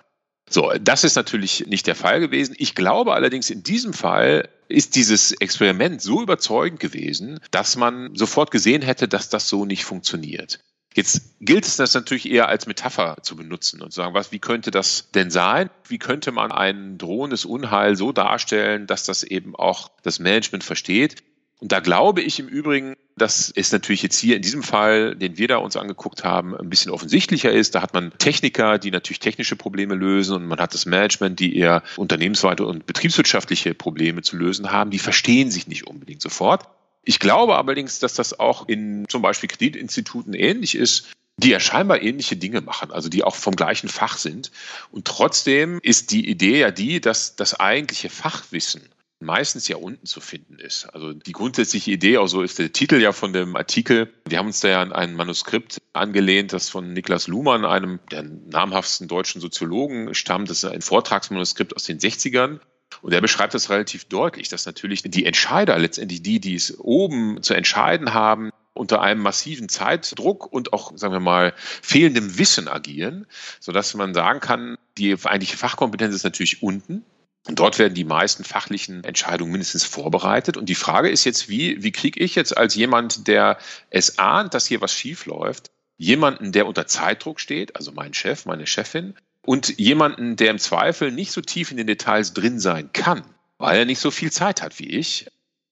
[0.50, 2.56] So, das ist natürlich nicht der Fall gewesen.
[2.58, 8.50] Ich glaube allerdings, in diesem Fall ist dieses Experiment so überzeugend gewesen, dass man sofort
[8.50, 10.60] gesehen hätte, dass das so nicht funktioniert.
[10.96, 14.40] Jetzt gilt es das natürlich eher als Metapher zu benutzen und zu sagen, was, wie
[14.40, 15.70] könnte das denn sein?
[15.88, 21.24] Wie könnte man ein drohendes Unheil so darstellen, dass das eben auch das Management versteht?
[21.60, 25.38] Und da glaube ich im Übrigen, dass es natürlich jetzt hier in diesem Fall, den
[25.38, 27.76] wir da uns angeguckt haben, ein bisschen offensichtlicher ist.
[27.76, 31.58] Da hat man Techniker, die natürlich technische Probleme lösen und man hat das Management, die
[31.58, 34.90] eher unternehmensweite und betriebswirtschaftliche Probleme zu lösen haben.
[34.90, 36.64] Die verstehen sich nicht unbedingt sofort.
[37.10, 42.04] Ich glaube allerdings, dass das auch in zum Beispiel Kreditinstituten ähnlich ist, die ja scheinbar
[42.04, 44.52] ähnliche Dinge machen, also die auch vom gleichen Fach sind.
[44.92, 50.22] Und trotzdem ist die Idee ja die, dass das eigentliche Fachwissen meistens ja unten zu
[50.22, 50.86] finden ist.
[50.86, 54.14] Also die grundsätzliche Idee, auch so ist der Titel ja von dem Artikel.
[54.28, 58.22] Wir haben uns da ja an ein Manuskript angelehnt, das von Niklas Luhmann, einem der
[58.22, 60.52] namhaftesten deutschen Soziologen, stammt.
[60.52, 62.60] Das ist ein Vortragsmanuskript aus den 60ern.
[63.02, 67.42] Und er beschreibt das relativ deutlich, dass natürlich die Entscheider, letztendlich die, die es oben
[67.42, 73.28] zu entscheiden haben, unter einem massiven Zeitdruck und auch, sagen wir mal, fehlendem Wissen agieren,
[73.60, 77.04] sodass man sagen kann, die eigentliche Fachkompetenz ist natürlich unten.
[77.48, 80.58] Und dort werden die meisten fachlichen Entscheidungen mindestens vorbereitet.
[80.58, 83.58] Und die Frage ist jetzt, wie, wie kriege ich jetzt als jemand, der
[83.90, 88.46] es ahnt, dass hier was schief läuft, jemanden, der unter Zeitdruck steht, also mein Chef,
[88.46, 92.92] meine Chefin, und jemanden, der im Zweifel nicht so tief in den Details drin sein
[92.94, 93.24] kann,
[93.58, 95.28] weil er nicht so viel Zeit hat wie ich.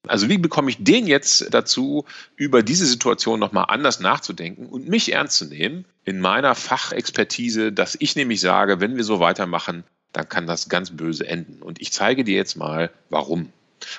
[0.06, 2.04] Also wie bekomme ich den jetzt dazu,
[2.36, 7.96] über diese Situation nochmal anders nachzudenken und mich ernst zu nehmen in meiner Fachexpertise, dass
[7.98, 11.62] ich nämlich sage, wenn wir so weitermachen, dann kann das ganz böse enden.
[11.62, 13.52] Und ich zeige dir jetzt mal, warum.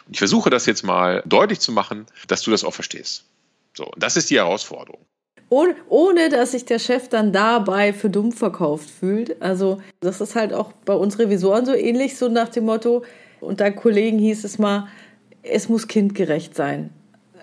[0.06, 3.26] Und ich versuche das jetzt mal deutlich zu machen, dass du das auch verstehst.
[3.76, 5.06] So, das ist die Herausforderung.
[5.50, 9.42] Ohne, ohne dass sich der Chef dann dabei für dumm verkauft fühlt.
[9.42, 13.04] Also, das ist halt auch bei uns Revisoren so ähnlich, so nach dem Motto,
[13.42, 14.88] unter Kollegen hieß es mal,
[15.42, 16.92] es muss kindgerecht sein.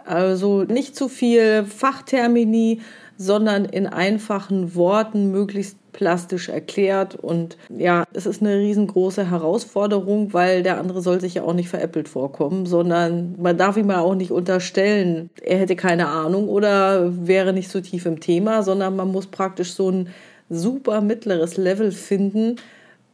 [0.04, 2.80] Also nicht zu viel Fachtermini,
[3.18, 7.14] sondern in einfachen Worten möglichst plastisch erklärt.
[7.14, 11.70] Und ja, es ist eine riesengroße Herausforderung, weil der andere soll sich ja auch nicht
[11.70, 17.26] veräppelt vorkommen, sondern man darf ihm ja auch nicht unterstellen, er hätte keine Ahnung oder
[17.26, 20.08] wäre nicht so tief im Thema, sondern man muss praktisch so ein
[20.50, 22.56] super mittleres Level finden,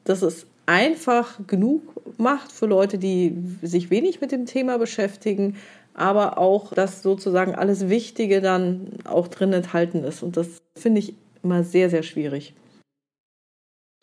[0.05, 1.83] dass es einfach genug
[2.19, 5.57] macht für Leute, die sich wenig mit dem Thema beschäftigen,
[5.95, 10.23] aber auch, dass sozusagen alles Wichtige dann auch drin enthalten ist.
[10.23, 12.55] Und das finde ich immer sehr, sehr schwierig.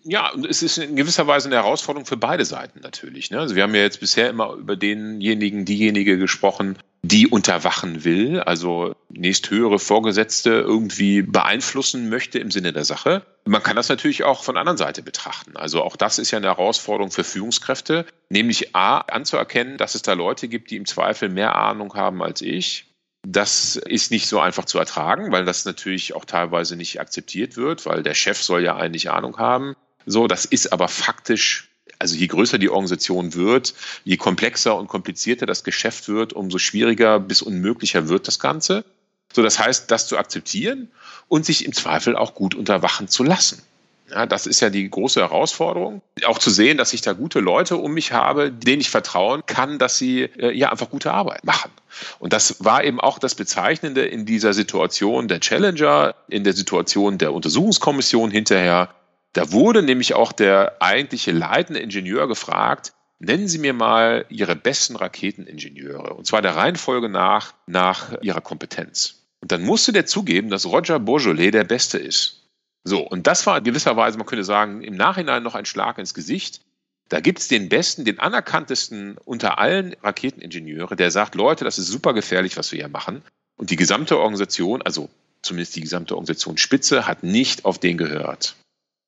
[0.02, 3.32] Ja, und es ist in gewisser Weise eine Herausforderung für beide Seiten natürlich.
[3.32, 3.40] Ne?
[3.40, 8.96] Also wir haben ja jetzt bisher immer über denjenigen, diejenige gesprochen, die unterwachen will, also
[9.10, 13.24] nächsthöhere Vorgesetzte irgendwie beeinflussen möchte im Sinne der Sache.
[13.50, 15.58] Man kann das natürlich auch von anderen Seite betrachten.
[15.58, 20.14] Also auch das ist ja eine Herausforderung für Führungskräfte, nämlich A, anzuerkennen, dass es da
[20.14, 22.86] Leute gibt, die im Zweifel mehr Ahnung haben als ich.
[23.28, 27.88] Das ist nicht so einfach zu ertragen, weil das natürlich auch teilweise nicht akzeptiert wird,
[27.88, 29.76] weil der Chef soll ja eigentlich Ahnung haben.
[30.06, 35.48] So, das ist aber faktisch, also je größer die Organisation wird, je komplexer und komplizierter
[35.48, 38.86] das Geschäft wird, umso schwieriger bis unmöglicher wird das Ganze.
[39.34, 40.90] So, das heißt, das zu akzeptieren
[41.28, 43.62] und sich im Zweifel auch gut unterwachen zu lassen.
[44.10, 46.02] Ja, das ist ja die große Herausforderung.
[46.26, 49.78] Auch zu sehen, dass ich da gute Leute um mich habe, denen ich vertrauen kann,
[49.78, 51.70] dass sie äh, ja einfach gute Arbeit machen.
[52.18, 57.20] Und das war eben auch das Bezeichnende in dieser Situation der Challenger, in der Situation
[57.20, 58.90] der Untersuchungskommission hinterher,
[59.34, 64.96] da wurde nämlich auch der eigentliche leitende Ingenieur gefragt, nennen Sie mir mal Ihre besten
[64.96, 66.14] Raketeningenieure.
[66.16, 69.19] Und zwar der Reihenfolge nach, nach Ihrer Kompetenz.
[69.42, 72.48] Und dann musste der zugeben, dass Roger Beaujolais der Beste ist.
[72.84, 76.62] So, und das war gewisserweise, man könnte sagen, im Nachhinein noch ein Schlag ins Gesicht,
[77.10, 81.88] Da gibt es den besten, den anerkanntesten unter allen Raketeningenieure, der sagt, Leute, das ist
[81.88, 83.24] super gefährlich, was wir hier machen.
[83.58, 85.10] Und die gesamte Organisation, also
[85.42, 88.56] zumindest die gesamte Organisation Spitze, hat nicht auf den gehört.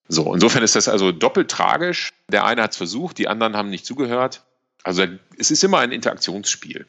[0.08, 2.10] So, insofern ist das also doppelt tragisch.
[2.28, 4.44] Der eine hat es versucht, die anderen haben nicht zugehört.
[4.84, 5.06] Also
[5.38, 6.88] es ist immer ein Interaktionsspiel.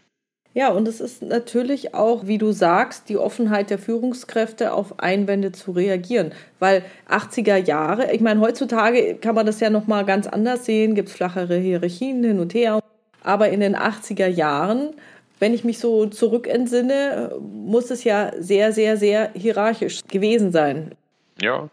[0.55, 5.53] Ja, und es ist natürlich auch, wie du sagst, die Offenheit der Führungskräfte auf Einwände
[5.53, 6.33] zu reagieren.
[6.59, 11.09] Weil 80er Jahre, ich meine, heutzutage kann man das ja nochmal ganz anders sehen, gibt
[11.09, 12.81] es flachere Hierarchien hin und her.
[13.23, 14.91] Aber in den 80er Jahren,
[15.39, 20.93] wenn ich mich so zurückentsinne, muss es ja sehr, sehr, sehr hierarchisch gewesen sein.
[21.41, 21.69] Ja.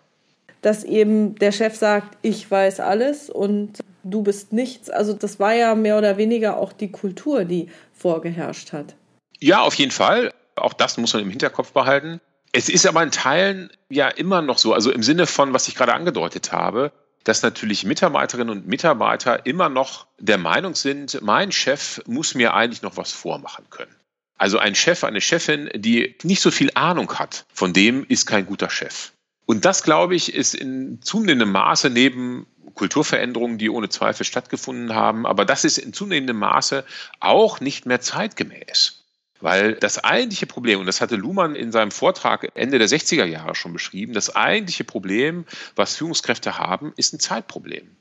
[0.62, 4.90] Dass eben der Chef sagt, ich weiß alles und du bist nichts.
[4.90, 8.96] Also das war ja mehr oder weniger auch die Kultur, die vorgeherrscht hat.
[9.40, 10.34] Ja, auf jeden Fall.
[10.56, 12.20] Auch das muss man im Hinterkopf behalten.
[12.52, 15.76] Es ist aber in Teilen ja immer noch so, also im Sinne von, was ich
[15.76, 16.92] gerade angedeutet habe,
[17.24, 22.82] dass natürlich Mitarbeiterinnen und Mitarbeiter immer noch der Meinung sind, mein Chef muss mir eigentlich
[22.82, 23.96] noch was vormachen können.
[24.38, 28.46] Also ein Chef, eine Chefin, die nicht so viel Ahnung hat, von dem ist kein
[28.46, 29.12] guter Chef.
[29.46, 32.48] Und das, glaube ich, ist in zunehmendem Maße neben
[32.80, 35.26] Kulturveränderungen, die ohne Zweifel stattgefunden haben.
[35.26, 36.86] Aber das ist in zunehmendem Maße
[37.20, 39.04] auch nicht mehr zeitgemäß.
[39.42, 43.56] Weil das eigentliche Problem, und das hatte Luhmann in seinem Vortrag Ende der 60er Jahre
[43.56, 47.98] schon beschrieben, das eigentliche Problem, was Führungskräfte haben, ist ein Zeitproblem.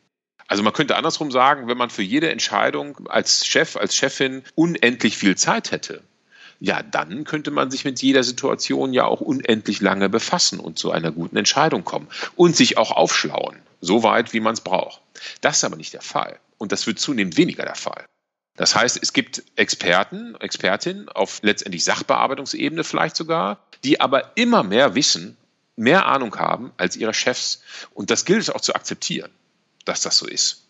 [0.47, 5.17] Also man könnte andersrum sagen, wenn man für jede Entscheidung als Chef, als Chefin unendlich
[5.17, 6.03] viel Zeit hätte,
[6.61, 10.93] ja, dann könnte man sich mit jeder Situation ja auch unendlich lange befassen und zu
[10.93, 15.01] einer guten Entscheidung kommen und sich auch aufschlauen, so weit, wie man es braucht.
[15.41, 18.05] Das ist aber nicht der Fall und das wird zunehmend weniger der Fall.
[18.57, 24.97] Das heißt, es gibt Experten, Expertinnen auf letztendlich Sachbearbeitungsebene vielleicht sogar, die aber immer mehr
[24.97, 25.37] wissen,
[25.77, 27.63] mehr Ahnung haben als ihre Chefs.
[27.95, 29.31] Und das gilt es auch zu akzeptieren,
[29.85, 30.65] dass das so ist.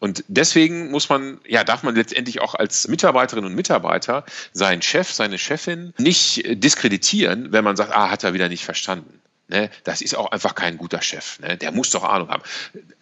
[0.00, 5.12] Und deswegen muss man, ja, darf man letztendlich auch als Mitarbeiterin und Mitarbeiter seinen Chef,
[5.12, 9.20] seine Chefin nicht diskreditieren, wenn man sagt, ah, hat er wieder nicht verstanden.
[9.48, 9.70] Ne?
[9.84, 11.40] Das ist auch einfach kein guter Chef.
[11.40, 11.56] Ne?
[11.56, 12.42] Der muss doch Ahnung haben.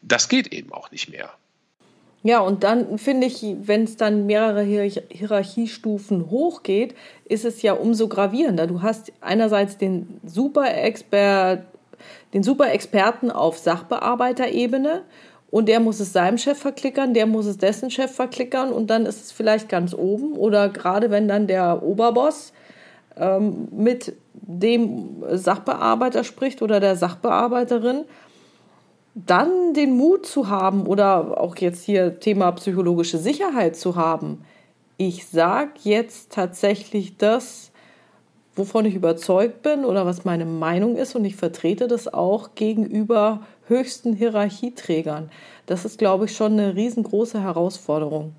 [0.03, 1.31] Das geht eben auch nicht mehr.
[2.23, 8.09] Ja, und dann finde ich, wenn es dann mehrere Hierarchiestufen hochgeht, ist es ja umso
[8.09, 8.67] gravierender.
[8.67, 11.65] Du hast einerseits den Super-Expert,
[12.35, 15.03] den Super-Experten auf Sachbearbeiterebene
[15.53, 19.07] und der muss es seinem Chef verklickern, der muss es dessen Chef verklickern und dann
[19.07, 22.53] ist es vielleicht ganz oben oder gerade wenn dann der Oberboss
[23.17, 28.05] ähm, mit dem Sachbearbeiter spricht oder der Sachbearbeiterin,
[29.15, 34.45] dann den Mut zu haben oder auch jetzt hier Thema psychologische Sicherheit zu haben.
[34.99, 37.71] Ich sage jetzt tatsächlich das,
[38.55, 43.41] wovon ich überzeugt bin oder was meine Meinung ist und ich vertrete das auch gegenüber
[43.69, 45.31] höchsten Hierarchieträgern.
[45.67, 48.35] Das ist, glaube ich, schon eine riesengroße Herausforderung.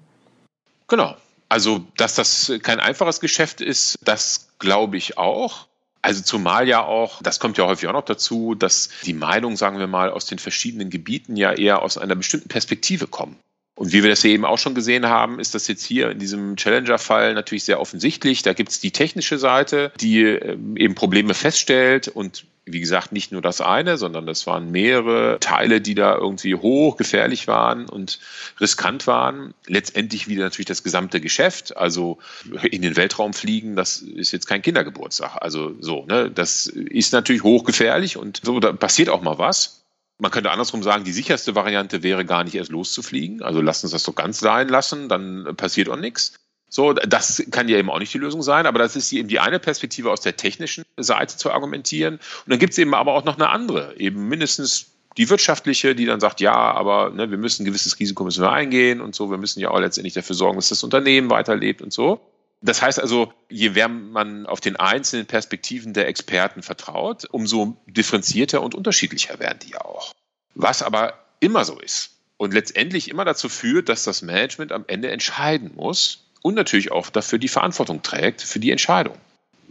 [0.88, 1.16] Genau.
[1.50, 5.67] Also, dass das kein einfaches Geschäft ist, das glaube ich auch.
[6.02, 9.80] Also zumal ja auch, das kommt ja häufig auch noch dazu, dass die Meinungen, sagen
[9.80, 13.38] wir mal, aus den verschiedenen Gebieten ja eher aus einer bestimmten Perspektive kommen.
[13.76, 16.18] Und wie wir das ja eben auch schon gesehen haben, ist das jetzt hier in
[16.18, 18.42] diesem Challenger-Fall natürlich sehr offensichtlich.
[18.42, 23.32] Da gibt es die technische Seite, die ähm, eben Probleme feststellt und wie gesagt, nicht
[23.32, 28.20] nur das eine, sondern das waren mehrere Teile, die da irgendwie hoch gefährlich waren und
[28.60, 29.54] riskant waren.
[29.66, 31.78] Letztendlich wieder natürlich das gesamte Geschäft.
[31.78, 32.20] Also
[32.64, 35.38] in den Weltraum fliegen, das ist jetzt kein Kindergeburtstag.
[35.42, 39.86] Also so, ne, das ist natürlich hochgefährlich und so, da passiert auch mal was.
[40.20, 43.44] Man könnte andersrum sagen, die sicherste Variante wäre gar nicht erst loszufliegen.
[43.44, 46.34] Also lass uns das doch ganz sein lassen, dann passiert auch nichts.
[46.70, 49.40] So, das kann ja eben auch nicht die Lösung sein, aber das ist eben die
[49.40, 52.16] eine Perspektive aus der technischen Seite zu argumentieren.
[52.16, 56.06] Und dann gibt es eben aber auch noch eine andere, eben mindestens die wirtschaftliche, die
[56.06, 59.32] dann sagt, ja, aber ne, wir müssen ein gewisses Risiko müssen wir eingehen und so,
[59.32, 62.20] wir müssen ja auch letztendlich dafür sorgen, dass das Unternehmen weiterlebt und so.
[62.62, 68.62] Das heißt also, je mehr man auf den einzelnen Perspektiven der Experten vertraut, umso differenzierter
[68.62, 70.14] und unterschiedlicher werden die ja auch.
[70.54, 75.12] Was aber immer so ist und letztendlich immer dazu führt, dass das Management am Ende
[75.12, 79.16] entscheiden muss und natürlich auch dafür die Verantwortung trägt für die Entscheidung.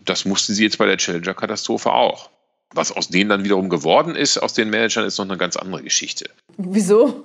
[0.05, 2.31] Das mussten sie jetzt bei der Challenger-Katastrophe auch.
[2.75, 5.83] Was aus denen dann wiederum geworden ist, aus den Managern, ist noch eine ganz andere
[5.83, 6.31] Geschichte.
[6.57, 7.25] Wieso?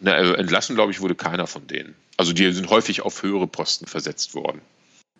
[0.00, 1.94] Na, also entlassen, glaube ich, wurde keiner von denen.
[2.16, 4.62] Also die sind häufig auf höhere Posten versetzt worden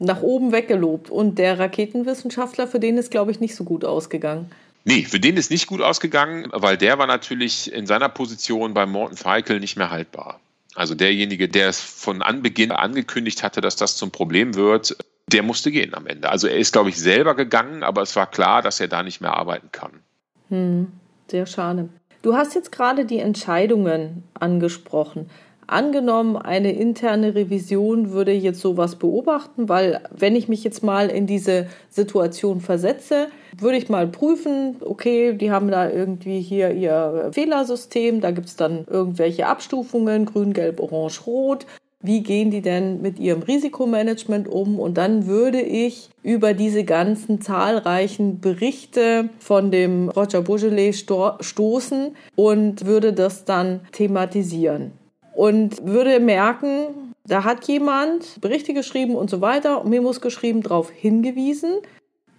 [0.00, 1.10] nach oben weggelobt.
[1.10, 4.50] Und der Raketenwissenschaftler, für den ist, glaube ich, nicht so gut ausgegangen.
[4.84, 8.86] Nee, für den ist nicht gut ausgegangen, weil der war natürlich in seiner Position bei
[8.86, 10.40] Morton Feikel nicht mehr haltbar.
[10.74, 14.96] Also derjenige, der es von Anbeginn angekündigt hatte, dass das zum Problem wird,
[15.28, 16.28] der musste gehen am Ende.
[16.28, 19.20] Also er ist, glaube ich, selber gegangen, aber es war klar, dass er da nicht
[19.20, 20.00] mehr arbeiten kann.
[20.48, 20.88] Hm,
[21.28, 21.88] sehr schade.
[22.22, 25.30] Du hast jetzt gerade die Entscheidungen angesprochen.
[25.66, 31.26] Angenommen, eine interne Revision würde jetzt sowas beobachten, weil wenn ich mich jetzt mal in
[31.26, 38.20] diese Situation versetze, würde ich mal prüfen, okay, die haben da irgendwie hier ihr Fehlersystem,
[38.20, 41.66] da gibt es dann irgendwelche Abstufungen, grün, gelb, orange, rot.
[42.02, 44.80] Wie gehen die denn mit ihrem Risikomanagement um?
[44.80, 52.86] Und dann würde ich über diese ganzen zahlreichen Berichte von dem Roger Bourgelet stoßen und
[52.86, 54.92] würde das dann thematisieren.
[55.34, 56.86] Und würde merken,
[57.26, 61.80] da hat jemand Berichte geschrieben und so weiter, Memos geschrieben, darauf hingewiesen,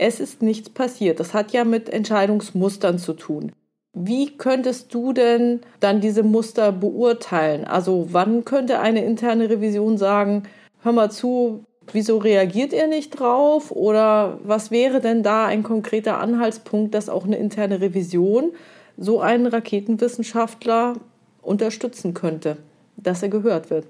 [0.01, 1.19] es ist nichts passiert.
[1.19, 3.51] Das hat ja mit Entscheidungsmustern zu tun.
[3.93, 7.65] Wie könntest du denn dann diese Muster beurteilen?
[7.65, 10.43] Also wann könnte eine interne Revision sagen,
[10.81, 13.69] hör mal zu, wieso reagiert ihr nicht drauf?
[13.69, 18.53] Oder was wäre denn da ein konkreter Anhaltspunkt, dass auch eine interne Revision
[18.97, 20.95] so einen Raketenwissenschaftler
[21.43, 22.57] unterstützen könnte,
[22.97, 23.85] dass er gehört wird?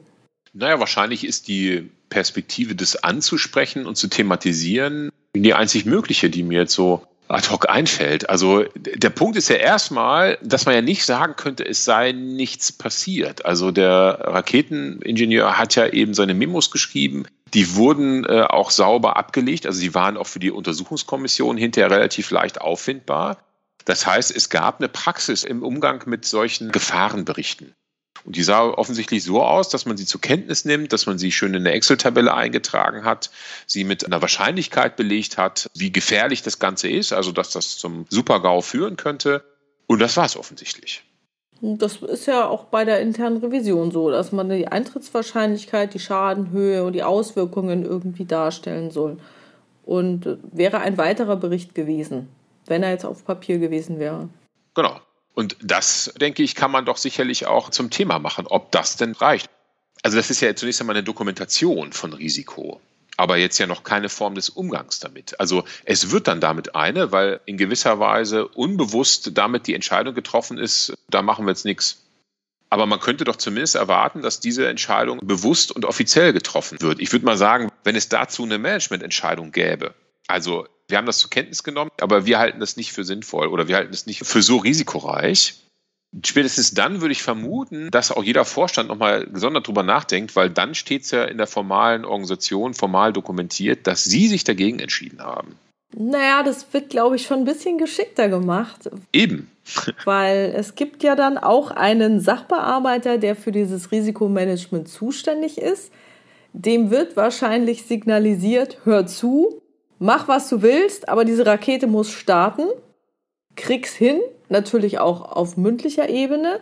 [0.51, 6.59] Naja, wahrscheinlich ist die Perspektive, das anzusprechen und zu thematisieren, die einzig mögliche, die mir
[6.59, 8.29] jetzt so ad hoc einfällt.
[8.29, 12.71] Also der Punkt ist ja erstmal, dass man ja nicht sagen könnte, es sei nichts
[12.71, 13.45] passiert.
[13.45, 17.25] Also der Raketeningenieur hat ja eben seine Memos geschrieben.
[17.53, 19.65] Die wurden äh, auch sauber abgelegt.
[19.65, 23.37] Also sie waren auch für die Untersuchungskommission hinterher relativ leicht auffindbar.
[23.85, 27.73] Das heißt, es gab eine Praxis im Umgang mit solchen Gefahrenberichten.
[28.23, 31.31] Und die sah offensichtlich so aus, dass man sie zur Kenntnis nimmt, dass man sie
[31.31, 33.31] schön in der Excel-Tabelle eingetragen hat,
[33.65, 38.05] sie mit einer Wahrscheinlichkeit belegt hat, wie gefährlich das Ganze ist, also dass das zum
[38.09, 39.43] Super-GAU führen könnte.
[39.87, 41.03] Und das war es offensichtlich.
[41.61, 46.83] Das ist ja auch bei der internen Revision so, dass man die Eintrittswahrscheinlichkeit, die Schadenhöhe
[46.83, 49.17] und die Auswirkungen irgendwie darstellen soll.
[49.83, 52.29] Und wäre ein weiterer Bericht gewesen,
[52.65, 54.29] wenn er jetzt auf Papier gewesen wäre.
[54.73, 54.99] Genau.
[55.33, 59.13] Und das, denke ich, kann man doch sicherlich auch zum Thema machen, ob das denn
[59.13, 59.49] reicht.
[60.03, 62.81] Also das ist ja zunächst einmal eine Dokumentation von Risiko,
[63.17, 65.39] aber jetzt ja noch keine Form des Umgangs damit.
[65.39, 70.57] Also es wird dann damit eine, weil in gewisser Weise unbewusst damit die Entscheidung getroffen
[70.57, 72.03] ist, da machen wir jetzt nichts.
[72.69, 77.01] Aber man könnte doch zumindest erwarten, dass diese Entscheidung bewusst und offiziell getroffen wird.
[77.01, 79.93] Ich würde mal sagen, wenn es dazu eine Managemententscheidung gäbe,
[80.27, 83.67] also wir haben das zur Kenntnis genommen, aber wir halten das nicht für sinnvoll oder
[83.67, 85.55] wir halten es nicht für so risikoreich.
[86.25, 90.75] Spätestens dann würde ich vermuten, dass auch jeder Vorstand nochmal gesondert drüber nachdenkt, weil dann
[90.75, 95.55] steht es ja in der formalen Organisation formal dokumentiert, dass sie sich dagegen entschieden haben.
[95.93, 98.89] Naja, das wird, glaube ich, schon ein bisschen geschickter gemacht.
[99.13, 99.49] Eben.
[100.05, 105.91] weil es gibt ja dann auch einen Sachbearbeiter, der für dieses Risikomanagement zuständig ist.
[106.53, 109.61] Dem wird wahrscheinlich signalisiert, hör zu,
[110.01, 112.63] mach was du willst, aber diese Rakete muss starten,
[113.55, 116.59] krieg's hin, natürlich auch auf mündlicher Ebene.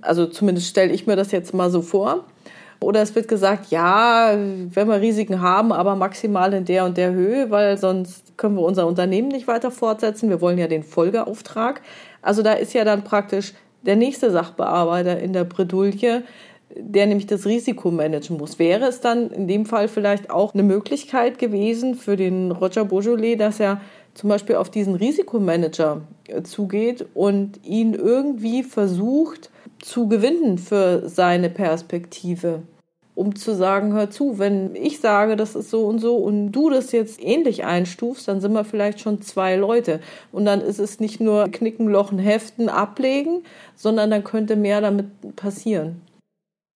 [0.00, 2.24] Also zumindest stelle ich mir das jetzt mal so vor.
[2.78, 7.10] Oder es wird gesagt, ja, wenn wir Risiken haben, aber maximal in der und der
[7.10, 10.28] Höhe, weil sonst können wir unser Unternehmen nicht weiter fortsetzen.
[10.28, 11.80] Wir wollen ja den Folgeauftrag.
[12.22, 16.22] Also da ist ja dann praktisch der nächste Sachbearbeiter in der Bredouille,
[16.78, 18.58] der nämlich das Risiko managen muss.
[18.58, 23.36] Wäre es dann in dem Fall vielleicht auch eine Möglichkeit gewesen für den Roger Beaujolais,
[23.36, 23.80] dass er
[24.14, 31.50] zum Beispiel auf diesen Risikomanager äh, zugeht und ihn irgendwie versucht zu gewinnen für seine
[31.50, 32.62] Perspektive?
[33.16, 36.68] um zu sagen, hör zu, wenn ich sage, das ist so und so und du
[36.68, 40.00] das jetzt ähnlich einstufst, dann sind wir vielleicht schon zwei Leute.
[40.32, 43.42] Und dann ist es nicht nur knicken, lochen, heften, ablegen,
[43.74, 46.02] sondern dann könnte mehr damit passieren.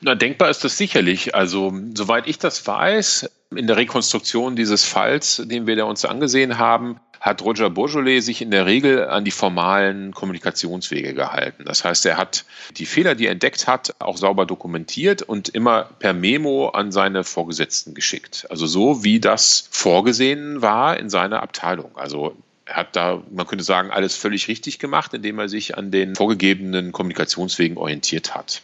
[0.03, 1.35] Na, denkbar ist das sicherlich.
[1.35, 6.57] Also, soweit ich das weiß, in der Rekonstruktion dieses Falls, den wir da uns angesehen
[6.59, 11.65] haben, hat Roger Bourgeois sich in der Regel an die formalen Kommunikationswege gehalten.
[11.67, 12.47] Das heißt, er hat
[12.79, 17.23] die Fehler, die er entdeckt hat, auch sauber dokumentiert und immer per Memo an seine
[17.23, 18.47] Vorgesetzten geschickt.
[18.49, 21.91] Also so, wie das vorgesehen war in seiner Abteilung.
[21.97, 22.35] Also
[22.65, 26.17] er hat da, man könnte sagen, alles völlig richtig gemacht, indem er sich an den
[26.17, 28.63] vorgegebenen Kommunikationswegen orientiert hat.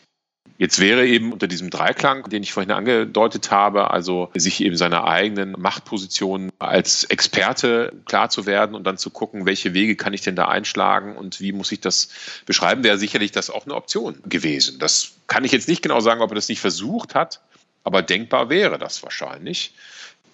[0.59, 5.04] Jetzt wäre eben unter diesem Dreiklang, den ich vorhin angedeutet habe, also sich eben seiner
[5.04, 10.22] eigenen Machtposition als Experte klar zu werden und dann zu gucken, welche Wege kann ich
[10.22, 12.09] denn da einschlagen und wie muss ich das
[12.46, 14.78] beschreiben, wäre sicherlich das auch eine Option gewesen.
[14.78, 17.40] Das kann ich jetzt nicht genau sagen, ob er das nicht versucht hat,
[17.84, 19.74] aber denkbar wäre das wahrscheinlich.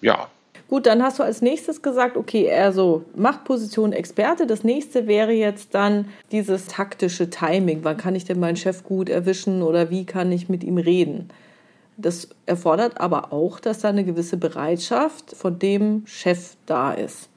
[0.01, 0.29] Ja,
[0.73, 4.47] Gut, dann hast du als nächstes gesagt, okay, also Machtposition Experte.
[4.47, 7.83] Das nächste wäre jetzt dann dieses taktische Timing.
[7.83, 11.29] Wann kann ich denn meinen Chef gut erwischen oder wie kann ich mit ihm reden?
[11.95, 17.29] Das erfordert aber auch, dass da eine gewisse Bereitschaft von dem Chef da ist.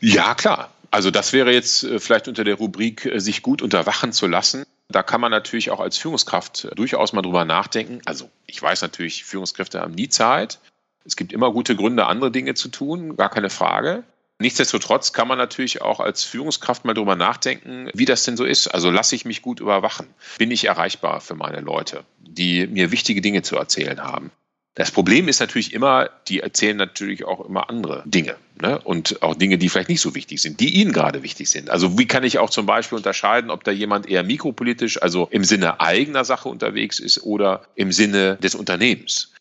[0.00, 0.72] Ja, klar.
[0.90, 4.64] Also das wäre jetzt äh, vielleicht unter der Rubrik, äh, sich gut unterwachen zu lassen.
[4.88, 8.00] Da kann man natürlich auch als Führungskraft durchaus mal drüber nachdenken.
[8.06, 10.58] Also Ich weiß natürlich, Führungskräfte haben nie Zeit.
[11.04, 14.04] Es gibt immer gute Gründe, andere Dinge zu tun, gar keine Frage.
[14.38, 18.66] Nichtsdestotrotz kann man natürlich auch als Führungskraft mal drüber nachdenken, wie das denn so ist.
[18.66, 20.08] Also lasse ich mich gut überwachen?
[20.38, 24.32] Bin ich erreichbar für meine Leute, die mir wichtige Dinge zu erzählen haben?
[24.74, 28.80] Das Problem ist natürlich immer, die erzählen natürlich auch immer andere Dinge ne?
[28.80, 31.68] und auch Dinge, die vielleicht nicht so wichtig sind, die ihnen gerade wichtig sind.
[31.68, 35.44] Also wie kann ich auch zum Beispiel unterscheiden, ob da jemand eher mikropolitisch, also im
[35.44, 39.32] Sinne eigener Sache unterwegs ist oder im Sinne des Unternehmens?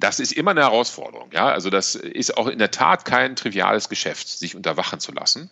[0.00, 1.30] Das ist immer eine Herausforderung.
[1.32, 5.50] Ja, also das ist auch in der Tat kein triviales Geschäft, sich unterwachen zu lassen.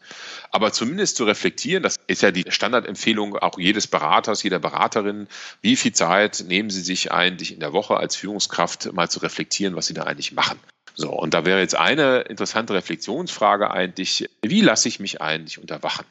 [0.50, 5.28] Aber zumindest zu reflektieren, das ist ja die Standardempfehlung auch jedes Beraters, jeder Beraterin.
[5.60, 9.76] Wie viel Zeit nehmen Sie sich eigentlich in der Woche als Führungskraft mal zu reflektieren,
[9.76, 10.58] was Sie da eigentlich machen?
[10.94, 11.10] So.
[11.10, 16.06] Und da wäre jetzt eine interessante Reflexionsfrage eigentlich, wie lasse ich mich eigentlich unterwachen?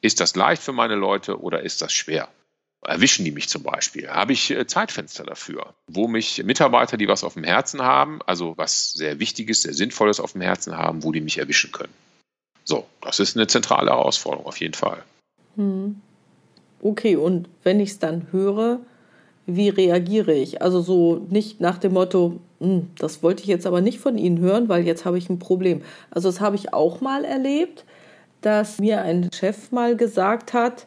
[0.00, 2.28] Ist das leicht für meine Leute oder ist das schwer?
[2.86, 4.08] Erwischen die mich zum Beispiel?
[4.08, 8.54] Habe ich äh, Zeitfenster dafür, wo mich Mitarbeiter, die was auf dem Herzen haben, also
[8.56, 11.92] was sehr Wichtiges, sehr Sinnvolles auf dem Herzen haben, wo die mich erwischen können?
[12.64, 15.02] So, das ist eine zentrale Herausforderung auf jeden Fall.
[15.56, 16.00] Hm.
[16.82, 18.80] Okay, und wenn ich es dann höre,
[19.46, 20.60] wie reagiere ich?
[20.60, 24.40] Also so nicht nach dem Motto, hm, das wollte ich jetzt aber nicht von Ihnen
[24.40, 25.82] hören, weil jetzt habe ich ein Problem.
[26.10, 27.84] Also das habe ich auch mal erlebt,
[28.40, 30.86] dass mir ein Chef mal gesagt hat,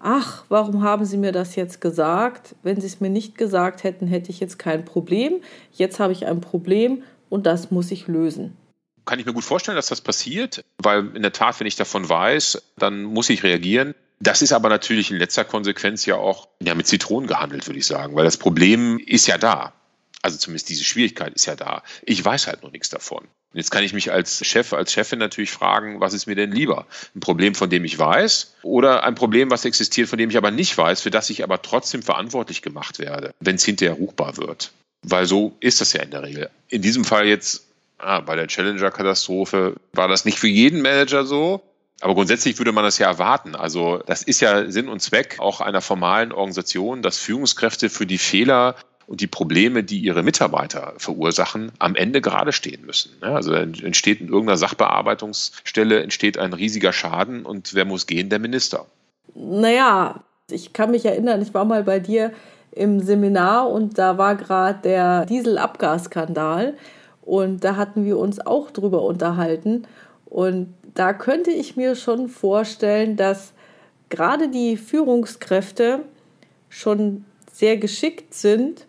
[0.00, 2.54] ach, warum haben Sie mir das jetzt gesagt?
[2.62, 5.40] Wenn Sie es mir nicht gesagt hätten, hätte ich jetzt kein Problem.
[5.72, 8.56] Jetzt habe ich ein Problem und das muss ich lösen.
[9.04, 12.08] Kann ich mir gut vorstellen, dass das passiert, weil in der Tat, wenn ich davon
[12.08, 13.94] weiß, dann muss ich reagieren.
[14.18, 17.86] Das ist aber natürlich in letzter Konsequenz ja auch ja, mit Zitronen gehandelt, würde ich
[17.86, 19.74] sagen, weil das Problem ist ja da.
[20.22, 21.82] Also zumindest diese Schwierigkeit ist ja da.
[22.02, 23.28] Ich weiß halt noch nichts davon.
[23.52, 26.86] Jetzt kann ich mich als Chef, als Chefin natürlich fragen, was ist mir denn lieber?
[27.14, 30.50] Ein Problem, von dem ich weiß oder ein Problem, was existiert, von dem ich aber
[30.50, 34.72] nicht weiß, für das ich aber trotzdem verantwortlich gemacht werde, wenn es hinterher ruchbar wird.
[35.02, 36.50] Weil so ist das ja in der Regel.
[36.68, 37.66] In diesem Fall jetzt
[37.98, 41.62] ah, bei der Challenger-Katastrophe war das nicht für jeden Manager so.
[42.00, 43.54] Aber grundsätzlich würde man das ja erwarten.
[43.54, 48.18] Also das ist ja Sinn und Zweck auch einer formalen Organisation, dass Führungskräfte für die
[48.18, 48.76] Fehler
[49.06, 53.12] und die Probleme, die ihre Mitarbeiter verursachen, am Ende gerade stehen müssen.
[53.20, 58.28] Also entsteht in irgendeiner Sachbearbeitungsstelle entsteht ein riesiger Schaden und wer muss gehen?
[58.28, 58.86] Der Minister.
[59.34, 62.32] Naja, ich kann mich erinnern, ich war mal bei dir
[62.72, 66.74] im Seminar und da war gerade der Dieselabgasskandal
[67.22, 69.86] und da hatten wir uns auch drüber unterhalten
[70.26, 73.52] und da könnte ich mir schon vorstellen, dass
[74.08, 76.00] gerade die Führungskräfte
[76.68, 78.86] schon sehr geschickt sind,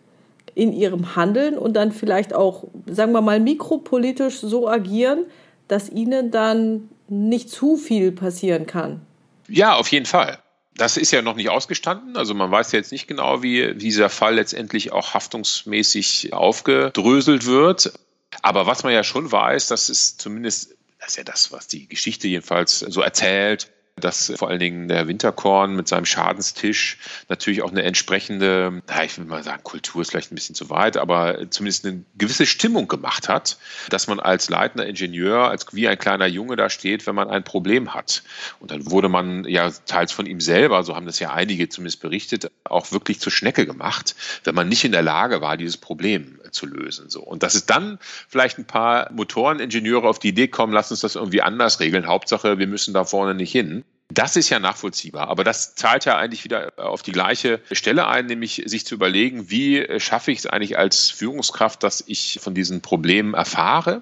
[0.57, 5.25] in ihrem Handeln und dann vielleicht auch, sagen wir mal, mikropolitisch so agieren,
[5.67, 9.01] dass ihnen dann nicht zu viel passieren kann.
[9.47, 10.39] Ja, auf jeden Fall.
[10.75, 12.17] Das ist ja noch nicht ausgestanden.
[12.17, 17.93] Also man weiß ja jetzt nicht genau, wie dieser Fall letztendlich auch haftungsmäßig aufgedröselt wird.
[18.41, 21.87] Aber was man ja schon weiß, das ist zumindest, das ist ja das, was die
[21.87, 26.97] Geschichte jedenfalls so erzählt, dass vor allen Dingen der Winterkorn mit seinem Schadenstisch
[27.29, 30.69] natürlich auch eine entsprechende, ja, ich will mal sagen, Kultur ist vielleicht ein bisschen zu
[30.69, 33.57] weit, aber zumindest eine gewisse Stimmung gemacht hat,
[33.89, 37.43] dass man als leitender Ingenieur, als wie ein kleiner Junge da steht, wenn man ein
[37.43, 38.23] Problem hat.
[38.59, 42.01] Und dann wurde man ja teils von ihm selber, so haben das ja einige zumindest
[42.01, 46.39] berichtet, auch wirklich zur Schnecke gemacht, wenn man nicht in der Lage war, dieses Problem
[46.51, 47.09] zu lösen.
[47.09, 47.21] So.
[47.21, 51.15] Und dass es dann vielleicht ein paar Motoreningenieure auf die Idee kommen, lass uns das
[51.15, 52.07] irgendwie anders regeln.
[52.07, 53.83] Hauptsache, wir müssen da vorne nicht hin.
[54.09, 58.25] Das ist ja nachvollziehbar, aber das zahlt ja eigentlich wieder auf die gleiche Stelle ein,
[58.27, 62.81] nämlich sich zu überlegen, wie schaffe ich es eigentlich als Führungskraft, dass ich von diesen
[62.81, 64.01] Problemen erfahre,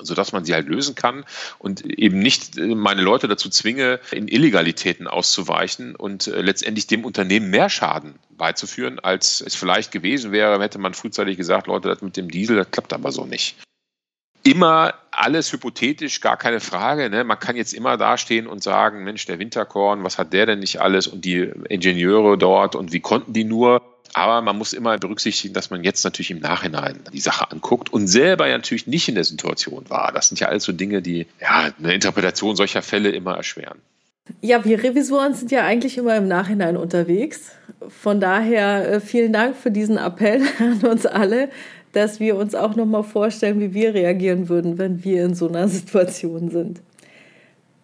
[0.00, 1.24] sodass man sie halt lösen kann
[1.58, 7.70] und eben nicht meine Leute dazu zwinge, in Illegalitäten auszuweichen und letztendlich dem Unternehmen mehr
[7.70, 12.30] Schaden beizuführen, als es vielleicht gewesen wäre, hätte man frühzeitig gesagt, Leute, das mit dem
[12.30, 13.56] Diesel, das klappt aber so nicht
[14.48, 17.10] immer alles hypothetisch, gar keine Frage.
[17.10, 17.24] Ne?
[17.24, 20.80] Man kann jetzt immer dastehen und sagen, Mensch, der Winterkorn, was hat der denn nicht
[20.80, 23.82] alles und die Ingenieure dort und wie konnten die nur?
[24.14, 28.06] Aber man muss immer berücksichtigen, dass man jetzt natürlich im Nachhinein die Sache anguckt und
[28.06, 30.12] selber ja natürlich nicht in der Situation war.
[30.12, 33.80] Das sind ja alles so Dinge, die ja, eine Interpretation solcher Fälle immer erschweren.
[34.40, 37.52] Ja, wir Revisoren sind ja eigentlich immer im Nachhinein unterwegs.
[37.88, 41.50] Von daher äh, vielen Dank für diesen Appell an uns alle,
[41.92, 45.48] dass wir uns auch noch mal vorstellen, wie wir reagieren würden, wenn wir in so
[45.48, 46.80] einer Situation sind.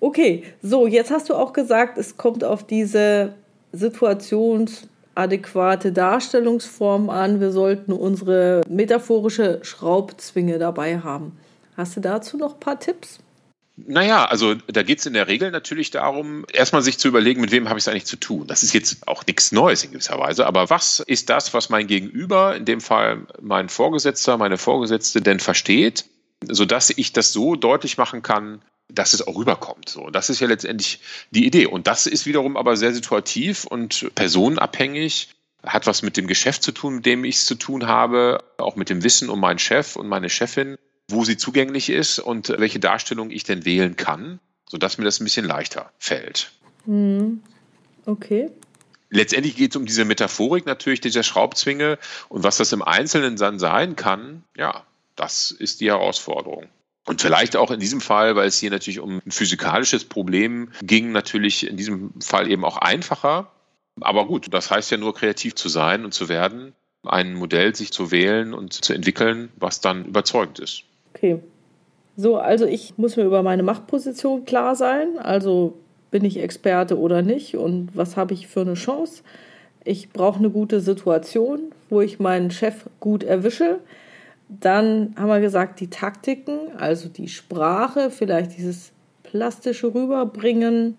[0.01, 3.35] Okay, so, jetzt hast du auch gesagt, es kommt auf diese
[3.73, 7.41] situationsadäquate Darstellungsform an.
[7.41, 11.37] Wir sollten unsere metaphorische Schraubzwinge dabei haben.
[11.77, 13.19] Hast du dazu noch ein paar Tipps?
[13.77, 17.51] Naja, also da geht es in der Regel natürlich darum, erstmal sich zu überlegen, mit
[17.51, 18.47] wem habe ich es eigentlich zu tun.
[18.47, 21.89] Das ist jetzt auch nichts Neues in gewisser Weise, aber was ist das, was mein
[21.89, 26.05] Gegenüber, in dem Fall mein Vorgesetzter, meine Vorgesetzte, denn versteht,
[26.49, 29.89] sodass ich das so deutlich machen kann, dass es auch rüberkommt.
[29.89, 31.01] So, das ist ja letztendlich
[31.33, 31.67] die Idee.
[31.67, 35.31] Und das ist wiederum aber sehr situativ und personenabhängig,
[35.65, 38.77] hat was mit dem Geschäft zu tun, mit dem ich es zu tun habe, auch
[38.77, 40.77] mit dem Wissen um meinen Chef und meine Chefin
[41.11, 45.25] wo sie zugänglich ist und welche Darstellung ich denn wählen kann, sodass mir das ein
[45.25, 46.53] bisschen leichter fällt.
[46.87, 47.43] Hm.
[48.07, 48.51] Okay.
[49.11, 51.99] Letztendlich geht es um diese Metaphorik natürlich dieser Schraubzwinge
[52.29, 54.85] und was das im Einzelnen dann sein kann, ja,
[55.15, 56.67] das ist die Herausforderung.
[57.07, 61.13] Und vielleicht auch in diesem Fall, weil es hier natürlich um ein physikalisches Problem ging,
[61.13, 63.53] natürlich in diesem Fall eben auch einfacher.
[64.01, 66.73] Aber gut, das heißt ja nur kreativ zu sein und zu werden,
[67.05, 70.85] ein Modell sich zu wählen und zu entwickeln, was dann überzeugend ist.
[71.15, 71.41] Okay.
[72.17, 75.19] So, also ich muss mir über meine Machtposition klar sein.
[75.19, 75.75] Also
[76.11, 79.23] bin ich Experte oder nicht und was habe ich für eine Chance?
[79.85, 83.81] Ich brauche eine gute Situation, wo ich meinen Chef gut erwische.
[84.49, 88.93] Dann haben wir gesagt, die Taktiken, also die Sprache, vielleicht dieses
[89.25, 90.97] plastische rüberbringen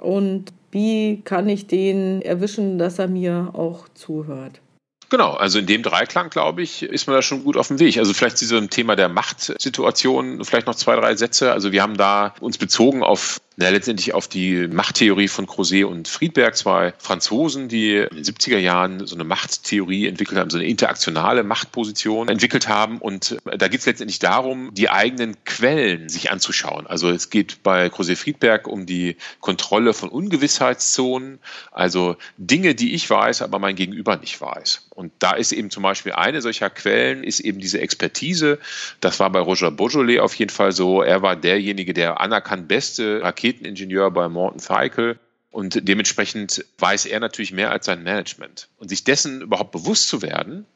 [0.00, 4.60] und wie kann ich den erwischen, dass er mir auch zuhört.
[5.08, 7.96] Genau, also in dem Dreiklang, glaube ich, ist man da schon gut auf dem Weg.
[7.98, 11.52] Also vielleicht zu diesem Thema der Machtsituation, vielleicht noch zwei, drei Sätze.
[11.52, 16.08] Also wir haben da uns bezogen auf na, letztendlich auf die Machttheorie von Crozet und
[16.08, 20.66] Friedberg, zwei Franzosen, die in den 70er Jahren so eine Machttheorie entwickelt haben, so eine
[20.66, 22.98] interaktionale Machtposition entwickelt haben.
[22.98, 26.86] Und da geht es letztendlich darum, die eigenen Quellen sich anzuschauen.
[26.86, 31.38] Also es geht bei Crozet Friedberg um die Kontrolle von Ungewissheitszonen,
[31.72, 34.88] also Dinge, die ich weiß, aber mein Gegenüber nicht weiß.
[34.90, 38.58] Und da ist eben zum Beispiel eine solcher Quellen, ist eben diese Expertise.
[39.00, 41.02] Das war bei Roger Beaujolais auf jeden Fall so.
[41.02, 45.18] Er war derjenige, der anerkannt beste Raketen Raketeningenieur bei Morton Cycle.
[45.50, 48.68] Und dementsprechend weiß er natürlich mehr als sein Management.
[48.76, 50.66] Und sich dessen überhaupt bewusst zu werden,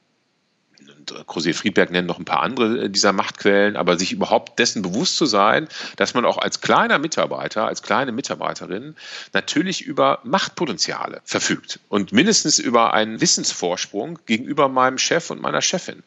[1.01, 4.59] und äh, Crosier Friedberg nennt noch ein paar andere äh, dieser Machtquellen, aber sich überhaupt
[4.59, 8.97] dessen bewusst zu sein, dass man auch als kleiner Mitarbeiter, als kleine Mitarbeiterin
[9.33, 16.03] natürlich über Machtpotenziale verfügt und mindestens über einen Wissensvorsprung gegenüber meinem Chef und meiner Chefin.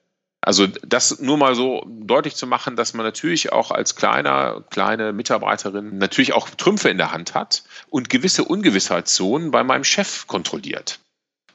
[0.46, 5.14] Also das nur mal so deutlich zu machen, dass man natürlich auch als kleiner, kleine
[5.14, 11.00] Mitarbeiterin natürlich auch Trümpfe in der Hand hat und gewisse Ungewissheitszonen bei meinem Chef kontrolliert.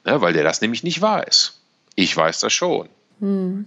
[0.05, 1.59] Ne, weil der das nämlich nicht weiß.
[1.95, 2.89] Ich weiß das schon.
[3.19, 3.65] Hm.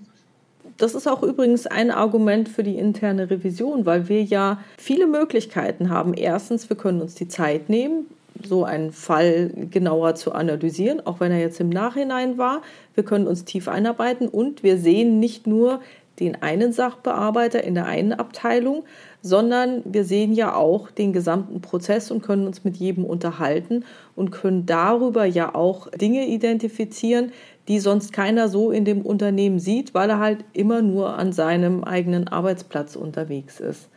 [0.79, 5.91] Das ist auch übrigens ein Argument für die interne Revision, weil wir ja viele Möglichkeiten
[5.91, 6.15] haben.
[6.15, 8.07] Erstens, wir können uns die Zeit nehmen,
[8.43, 12.63] so einen Fall genauer zu analysieren, auch wenn er jetzt im Nachhinein war.
[12.95, 15.81] Wir können uns tief einarbeiten und wir sehen nicht nur
[16.21, 18.85] den einen Sachbearbeiter in der einen Abteilung,
[19.23, 24.31] sondern wir sehen ja auch den gesamten Prozess und können uns mit jedem unterhalten und
[24.31, 27.33] können darüber ja auch Dinge identifizieren,
[27.69, 31.85] die sonst keiner so in dem Unternehmen sieht, weil er halt immer nur an seinem
[31.85, 33.89] eigenen Arbeitsplatz unterwegs ist.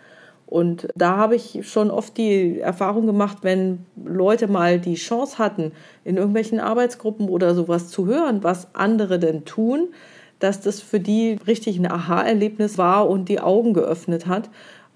[0.48, 5.72] Und da habe ich schon oft die Erfahrung gemacht, wenn Leute mal die Chance hatten,
[6.04, 9.88] in irgendwelchen Arbeitsgruppen oder sowas zu hören, was andere denn tun,
[10.40, 14.50] dass das für die richtig ein Aha-Erlebnis war und die Augen geöffnet hat.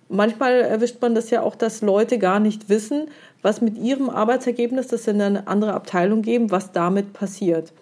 [0.07, 3.07] Manchmal erwischt man das ja auch, dass Leute gar nicht wissen,
[3.41, 7.73] was mit ihrem Arbeitsergebnis, das in eine andere Abteilung geben, was damit passiert.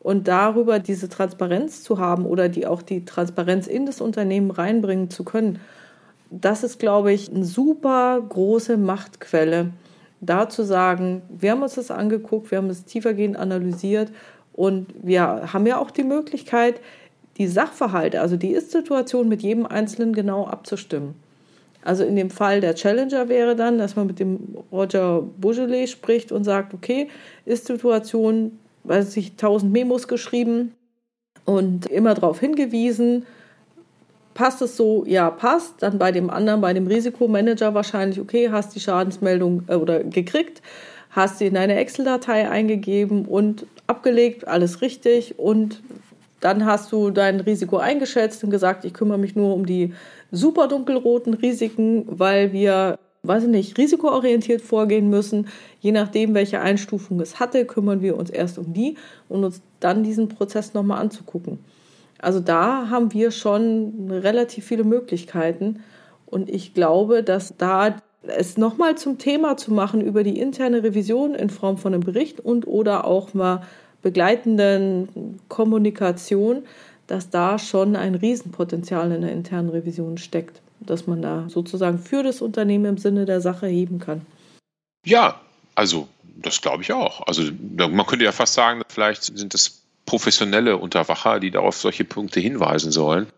[0.00, 5.10] Und darüber diese Transparenz zu haben oder die auch die Transparenz in das Unternehmen reinbringen
[5.10, 5.60] zu können,
[6.32, 9.72] das ist, glaube ich, eine super große Machtquelle,
[10.20, 14.10] da zu sagen, wir haben uns das angeguckt, wir haben es tiefergehend analysiert
[14.52, 16.80] und wir haben ja auch die Möglichkeit,
[17.38, 21.14] die Sachverhalte, also die Ist-Situation mit jedem Einzelnen genau abzustimmen.
[21.84, 26.30] Also in dem Fall der Challenger wäre dann, dass man mit dem Roger Beaujolais spricht
[26.30, 27.08] und sagt, okay,
[27.44, 30.72] Ist-Situation, weiß ich, 1000 Memos geschrieben
[31.44, 33.26] und immer darauf hingewiesen,
[34.34, 35.74] passt es so, ja, passt.
[35.80, 40.62] Dann bei dem anderen, bei dem Risikomanager wahrscheinlich, okay, hast die Schadensmeldung äh, oder gekriegt,
[41.10, 45.38] hast sie in deine Excel-Datei eingegeben und abgelegt, alles richtig.
[45.38, 45.82] Und
[46.40, 49.94] dann hast du dein Risiko eingeschätzt und gesagt, ich kümmere mich nur um die
[50.32, 55.48] super dunkelroten Risiken, weil wir, weiß ich nicht, risikoorientiert vorgehen müssen.
[55.80, 58.96] Je nachdem, welche Einstufung es hatte, kümmern wir uns erst um die
[59.28, 61.58] und uns dann diesen Prozess nochmal anzugucken.
[62.22, 65.82] Also da haben wir schon relativ viele Möglichkeiten.
[66.24, 71.34] Und ich glaube, dass da es nochmal zum Thema zu machen über die interne Revision
[71.34, 73.62] in Form von einem Bericht und oder auch mal
[74.00, 76.62] begleitenden Kommunikation,
[77.06, 80.60] dass da schon ein Riesenpotenzial in der internen Revision steckt.
[80.80, 84.22] dass man da sozusagen für das Unternehmen im Sinne der Sache heben kann.
[85.06, 85.40] Ja,
[85.74, 87.26] also das glaube ich auch.
[87.26, 87.42] Also
[87.76, 89.81] man könnte ja fast sagen, vielleicht sind es
[90.12, 93.28] professionelle Unterwacher, die darauf solche Punkte hinweisen sollen.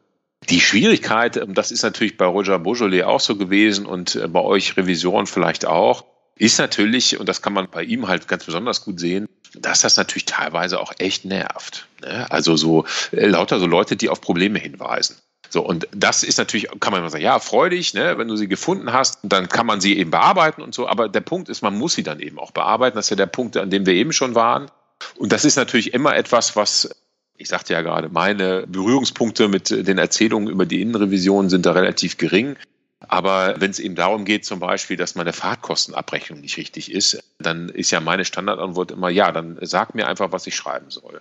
[0.51, 4.41] Die Schwierigkeit, ähm, das ist natürlich bei Roger Beaujolais auch so gewesen und äh, bei
[4.41, 6.05] euch Revisoren vielleicht auch,
[6.35, 9.97] ist natürlich, und das kann man bei ihm halt ganz besonders gut sehen, dass das
[9.97, 11.87] natürlich teilweise auch echt nervt.
[12.03, 12.29] Ne?
[12.33, 15.14] Also so äh, lauter so Leute, die auf Probleme hinweisen.
[15.51, 18.49] So, und das ist natürlich, kann man immer sagen, ja, freudig, ne, wenn du sie
[18.49, 20.89] gefunden hast, dann kann man sie eben bearbeiten und so.
[20.89, 22.97] Aber der Punkt ist, man muss sie dann eben auch bearbeiten.
[22.97, 24.68] Das ist ja der Punkt, an dem wir eben schon waren.
[25.16, 26.90] Und das ist natürlich immer etwas, was
[27.36, 32.16] ich sagte ja gerade, meine Berührungspunkte mit den Erzählungen über die Innenrevision sind da relativ
[32.16, 32.57] gering.
[33.01, 37.68] Aber wenn es eben darum geht, zum Beispiel, dass meine Fahrtkostenabrechnung nicht richtig ist, dann
[37.68, 41.20] ist ja meine Standardantwort immer, ja, dann sag mir einfach, was ich schreiben soll.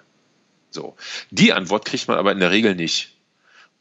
[0.70, 0.96] So.
[1.30, 3.16] Die Antwort kriegt man aber in der Regel nicht.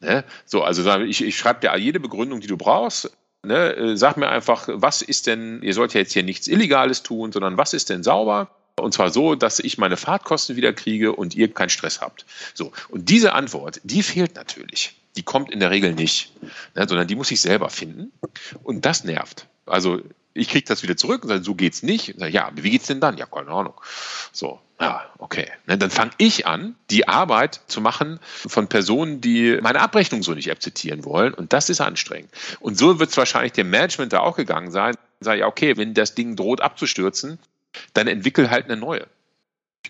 [0.01, 0.25] Ne?
[0.47, 3.13] So, also ich, ich schreibe dir jede Begründung, die du brauchst.
[3.45, 3.77] Ne?
[3.77, 7.31] Äh, sag mir einfach, was ist denn, ihr sollt ja jetzt hier nichts Illegales tun,
[7.31, 8.51] sondern was ist denn sauber?
[8.77, 12.25] Und zwar so, dass ich meine Fahrtkosten wieder kriege und ihr keinen Stress habt.
[12.55, 12.73] So.
[12.89, 14.97] Und diese Antwort, die fehlt natürlich.
[15.17, 16.33] Die kommt in der Regel nicht,
[16.75, 18.13] ne, sondern die muss ich selber finden.
[18.63, 19.47] Und das nervt.
[19.67, 20.01] Also
[20.35, 22.15] ich kriege das wieder zurück und sage, so geht's nicht.
[22.19, 23.19] Sage, ja, wie geht's denn dann?
[23.19, 23.75] Ja, keine Ahnung.
[24.33, 25.51] So, ja, okay.
[25.67, 30.33] Ne, dann fange ich an, die Arbeit zu machen von Personen, die meine Abrechnung so
[30.33, 31.35] nicht akzeptieren wollen.
[31.35, 32.31] Und das ist anstrengend.
[32.61, 34.95] Und so wird es wahrscheinlich dem Management da auch gegangen sein.
[35.21, 37.39] Sage ja, okay, wenn das Ding droht abzustürzen,
[37.95, 39.07] dann entwickel halt eine neue.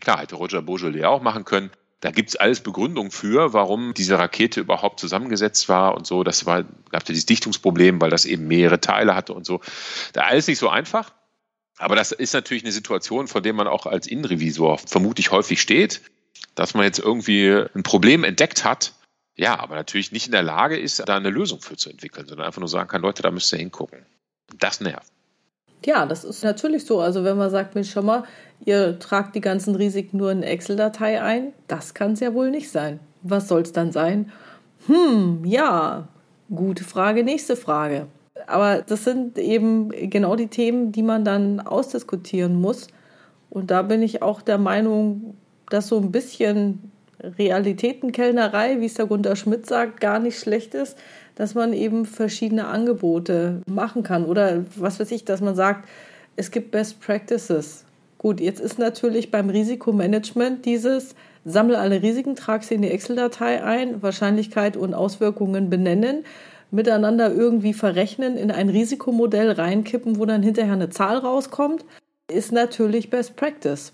[0.01, 1.71] Klar, hätte Roger Beaujolais auch machen können.
[2.01, 6.25] Da gibt es alles Begründungen für, warum diese Rakete überhaupt zusammengesetzt war und so.
[6.25, 9.61] Das war, gab ja dieses Dichtungsproblem, weil das eben mehrere Teile hatte und so.
[10.13, 11.13] Da alles nicht so einfach.
[11.79, 16.03] Aber das ist natürlich eine Situation, vor der man auch als Innenrevisor vermutlich häufig steht,
[16.55, 18.95] dass man jetzt irgendwie ein Problem entdeckt hat,
[19.37, 22.47] ja, aber natürlich nicht in der Lage ist, da eine Lösung für zu entwickeln, sondern
[22.47, 24.05] einfach nur sagen kann, Leute, da müsst ihr hingucken.
[24.59, 25.12] Das nervt.
[25.85, 27.01] Ja, das ist natürlich so.
[27.01, 28.25] Also wenn man sagt, Mensch, schau mal,
[28.65, 32.71] ihr tragt die ganzen Risiken nur in Excel-Datei ein, das kann es ja wohl nicht
[32.71, 33.01] sein.
[33.23, 34.31] Was soll es dann sein?
[34.87, 36.09] Hm, ja,
[36.55, 38.07] gute Frage, nächste Frage.
[38.47, 42.89] Aber das sind eben genau die Themen, die man dann ausdiskutieren muss.
[43.51, 45.37] Und da bin ich auch der Meinung,
[45.69, 46.91] dass so ein bisschen
[47.23, 50.97] Realitätenkellnerei, wie es der Gunter Schmidt sagt, gar nicht schlecht ist
[51.35, 54.25] dass man eben verschiedene Angebote machen kann.
[54.25, 55.89] Oder was weiß ich, dass man sagt,
[56.37, 57.85] es gibt Best Practices.
[58.19, 61.15] Gut, jetzt ist natürlich beim Risikomanagement dieses,
[61.45, 66.25] sammle alle Risiken, trage sie in die Excel-Datei ein, Wahrscheinlichkeit und Auswirkungen benennen,
[66.71, 71.85] miteinander irgendwie verrechnen, in ein Risikomodell reinkippen, wo dann hinterher eine Zahl rauskommt,
[72.33, 73.93] ist natürlich Best Practice.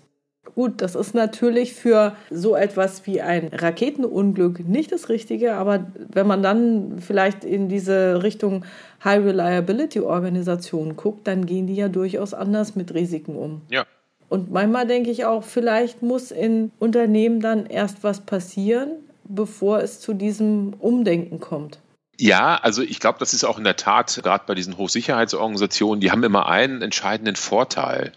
[0.55, 6.27] Gut, das ist natürlich für so etwas wie ein Raketenunglück nicht das Richtige, aber wenn
[6.27, 8.65] man dann vielleicht in diese Richtung
[9.03, 13.61] High Reliability Organisation guckt, dann gehen die ja durchaus anders mit Risiken um.
[13.69, 13.85] Ja.
[14.27, 18.91] Und manchmal denke ich auch, vielleicht muss in Unternehmen dann erst was passieren,
[19.25, 21.79] bevor es zu diesem Umdenken kommt.
[22.19, 26.11] Ja, also ich glaube, das ist auch in der Tat, gerade bei diesen Hochsicherheitsorganisationen, die
[26.11, 28.11] haben immer einen entscheidenden Vorteil.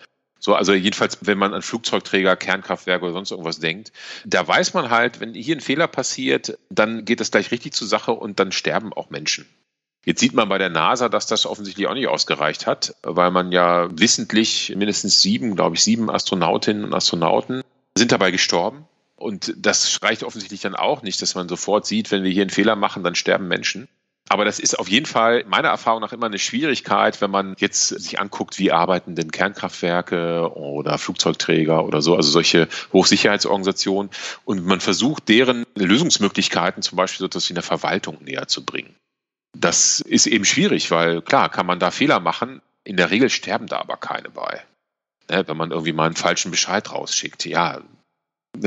[0.44, 3.92] So, also jedenfalls, wenn man an Flugzeugträger, Kernkraftwerke oder sonst irgendwas denkt,
[4.24, 7.86] da weiß man halt, wenn hier ein Fehler passiert, dann geht das gleich richtig zur
[7.86, 9.46] Sache und dann sterben auch Menschen.
[10.04, 13.52] Jetzt sieht man bei der NASA, dass das offensichtlich auch nicht ausgereicht hat, weil man
[13.52, 17.62] ja wissentlich mindestens sieben, glaube ich, sieben Astronautinnen und Astronauten
[17.96, 18.84] sind dabei gestorben.
[19.14, 22.50] Und das reicht offensichtlich dann auch nicht, dass man sofort sieht, wenn wir hier einen
[22.50, 23.86] Fehler machen, dann sterben Menschen.
[24.28, 27.88] Aber das ist auf jeden Fall meiner Erfahrung nach immer eine Schwierigkeit, wenn man jetzt
[27.88, 34.10] sich anguckt, wie arbeiten denn Kernkraftwerke oder Flugzeugträger oder so, also solche Hochsicherheitsorganisationen.
[34.44, 38.94] Und man versucht, deren Lösungsmöglichkeiten zum Beispiel so etwas wie eine Verwaltung näher zu bringen.
[39.54, 42.62] Das ist eben schwierig, weil klar, kann man da Fehler machen.
[42.84, 44.62] In der Regel sterben da aber keine bei.
[45.30, 47.44] Ne, wenn man irgendwie mal einen falschen Bescheid rausschickt.
[47.44, 47.82] Ja,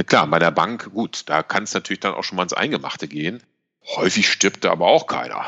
[0.05, 3.07] klar, bei der Bank, gut, da kann es natürlich dann auch schon mal ins Eingemachte
[3.07, 3.41] gehen.
[3.87, 5.45] Häufig stirbt da aber auch keiner.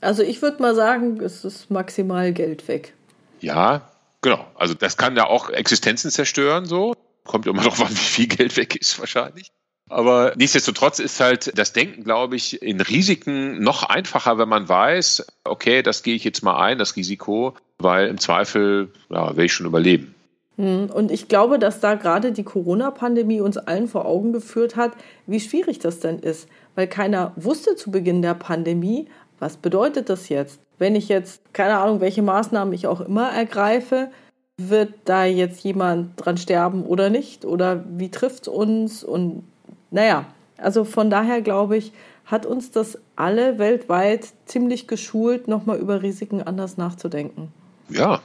[0.00, 2.94] Also ich würde mal sagen, es ist maximal Geld weg.
[3.40, 3.90] Ja,
[4.22, 4.46] genau.
[4.54, 6.94] Also das kann ja auch Existenzen zerstören, so.
[7.24, 9.50] Kommt immer noch an, wie viel Geld weg ist wahrscheinlich.
[9.88, 15.26] Aber nichtsdestotrotz ist halt das Denken, glaube ich, in Risiken noch einfacher, wenn man weiß,
[15.44, 19.52] okay, das gehe ich jetzt mal ein, das Risiko, weil im Zweifel ja, werde ich
[19.52, 20.15] schon überleben.
[20.56, 24.92] Hm, und ich glaube, dass da gerade die Corona-Pandemie uns allen vor Augen geführt hat,
[25.26, 29.08] wie schwierig das denn ist weil keiner wusste zu Beginn der Pandemie,
[29.40, 30.60] was bedeutet das jetzt?
[30.78, 34.10] Wenn ich jetzt, keine Ahnung, welche Maßnahmen ich auch immer ergreife,
[34.58, 37.44] wird da jetzt jemand dran sterben oder nicht?
[37.44, 39.02] Oder wie trifft es uns?
[39.02, 39.42] Und
[39.90, 40.26] naja,
[40.58, 41.92] Also von daher glaube ich,
[42.24, 47.52] hat uns das alle weltweit ziemlich geschult, nochmal über Risiken anders nachzudenken.
[47.88, 48.20] Ja,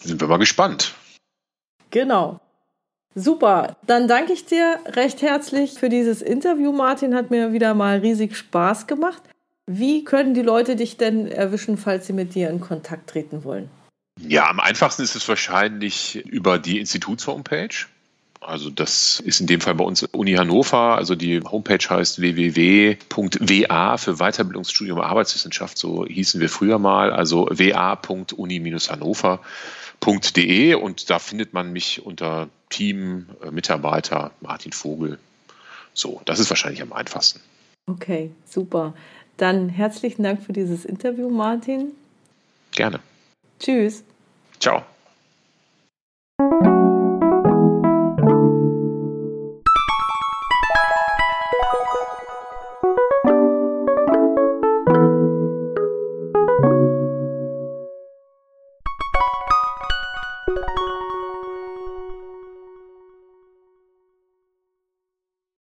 [0.00, 0.94] sind wir mal gespannt.
[1.90, 2.40] Genau.
[3.14, 7.14] Super, dann danke ich dir recht herzlich für dieses Interview, Martin.
[7.14, 9.22] Hat mir wieder mal riesig Spaß gemacht.
[9.66, 13.68] Wie können die Leute dich denn erwischen, falls sie mit dir in Kontakt treten wollen?
[14.20, 17.86] Ja, am einfachsten ist es wahrscheinlich über die Instituts-Homepage.
[18.40, 20.96] Also das ist in dem Fall bei uns Uni Hannover.
[20.96, 25.76] Also die Homepage heißt www.wa für Weiterbildungsstudium Arbeitswissenschaft.
[25.76, 27.12] So hießen wir früher mal.
[27.12, 27.48] Also
[30.00, 35.18] wa.uni-hannover.de und da findet man mich unter Team, äh, Mitarbeiter, Martin Vogel.
[35.92, 37.40] So, das ist wahrscheinlich am einfachsten.
[37.86, 38.94] Okay, super.
[39.36, 41.92] Dann herzlichen Dank für dieses Interview, Martin.
[42.72, 43.00] Gerne.
[43.58, 44.04] Tschüss.
[44.60, 44.84] Ciao.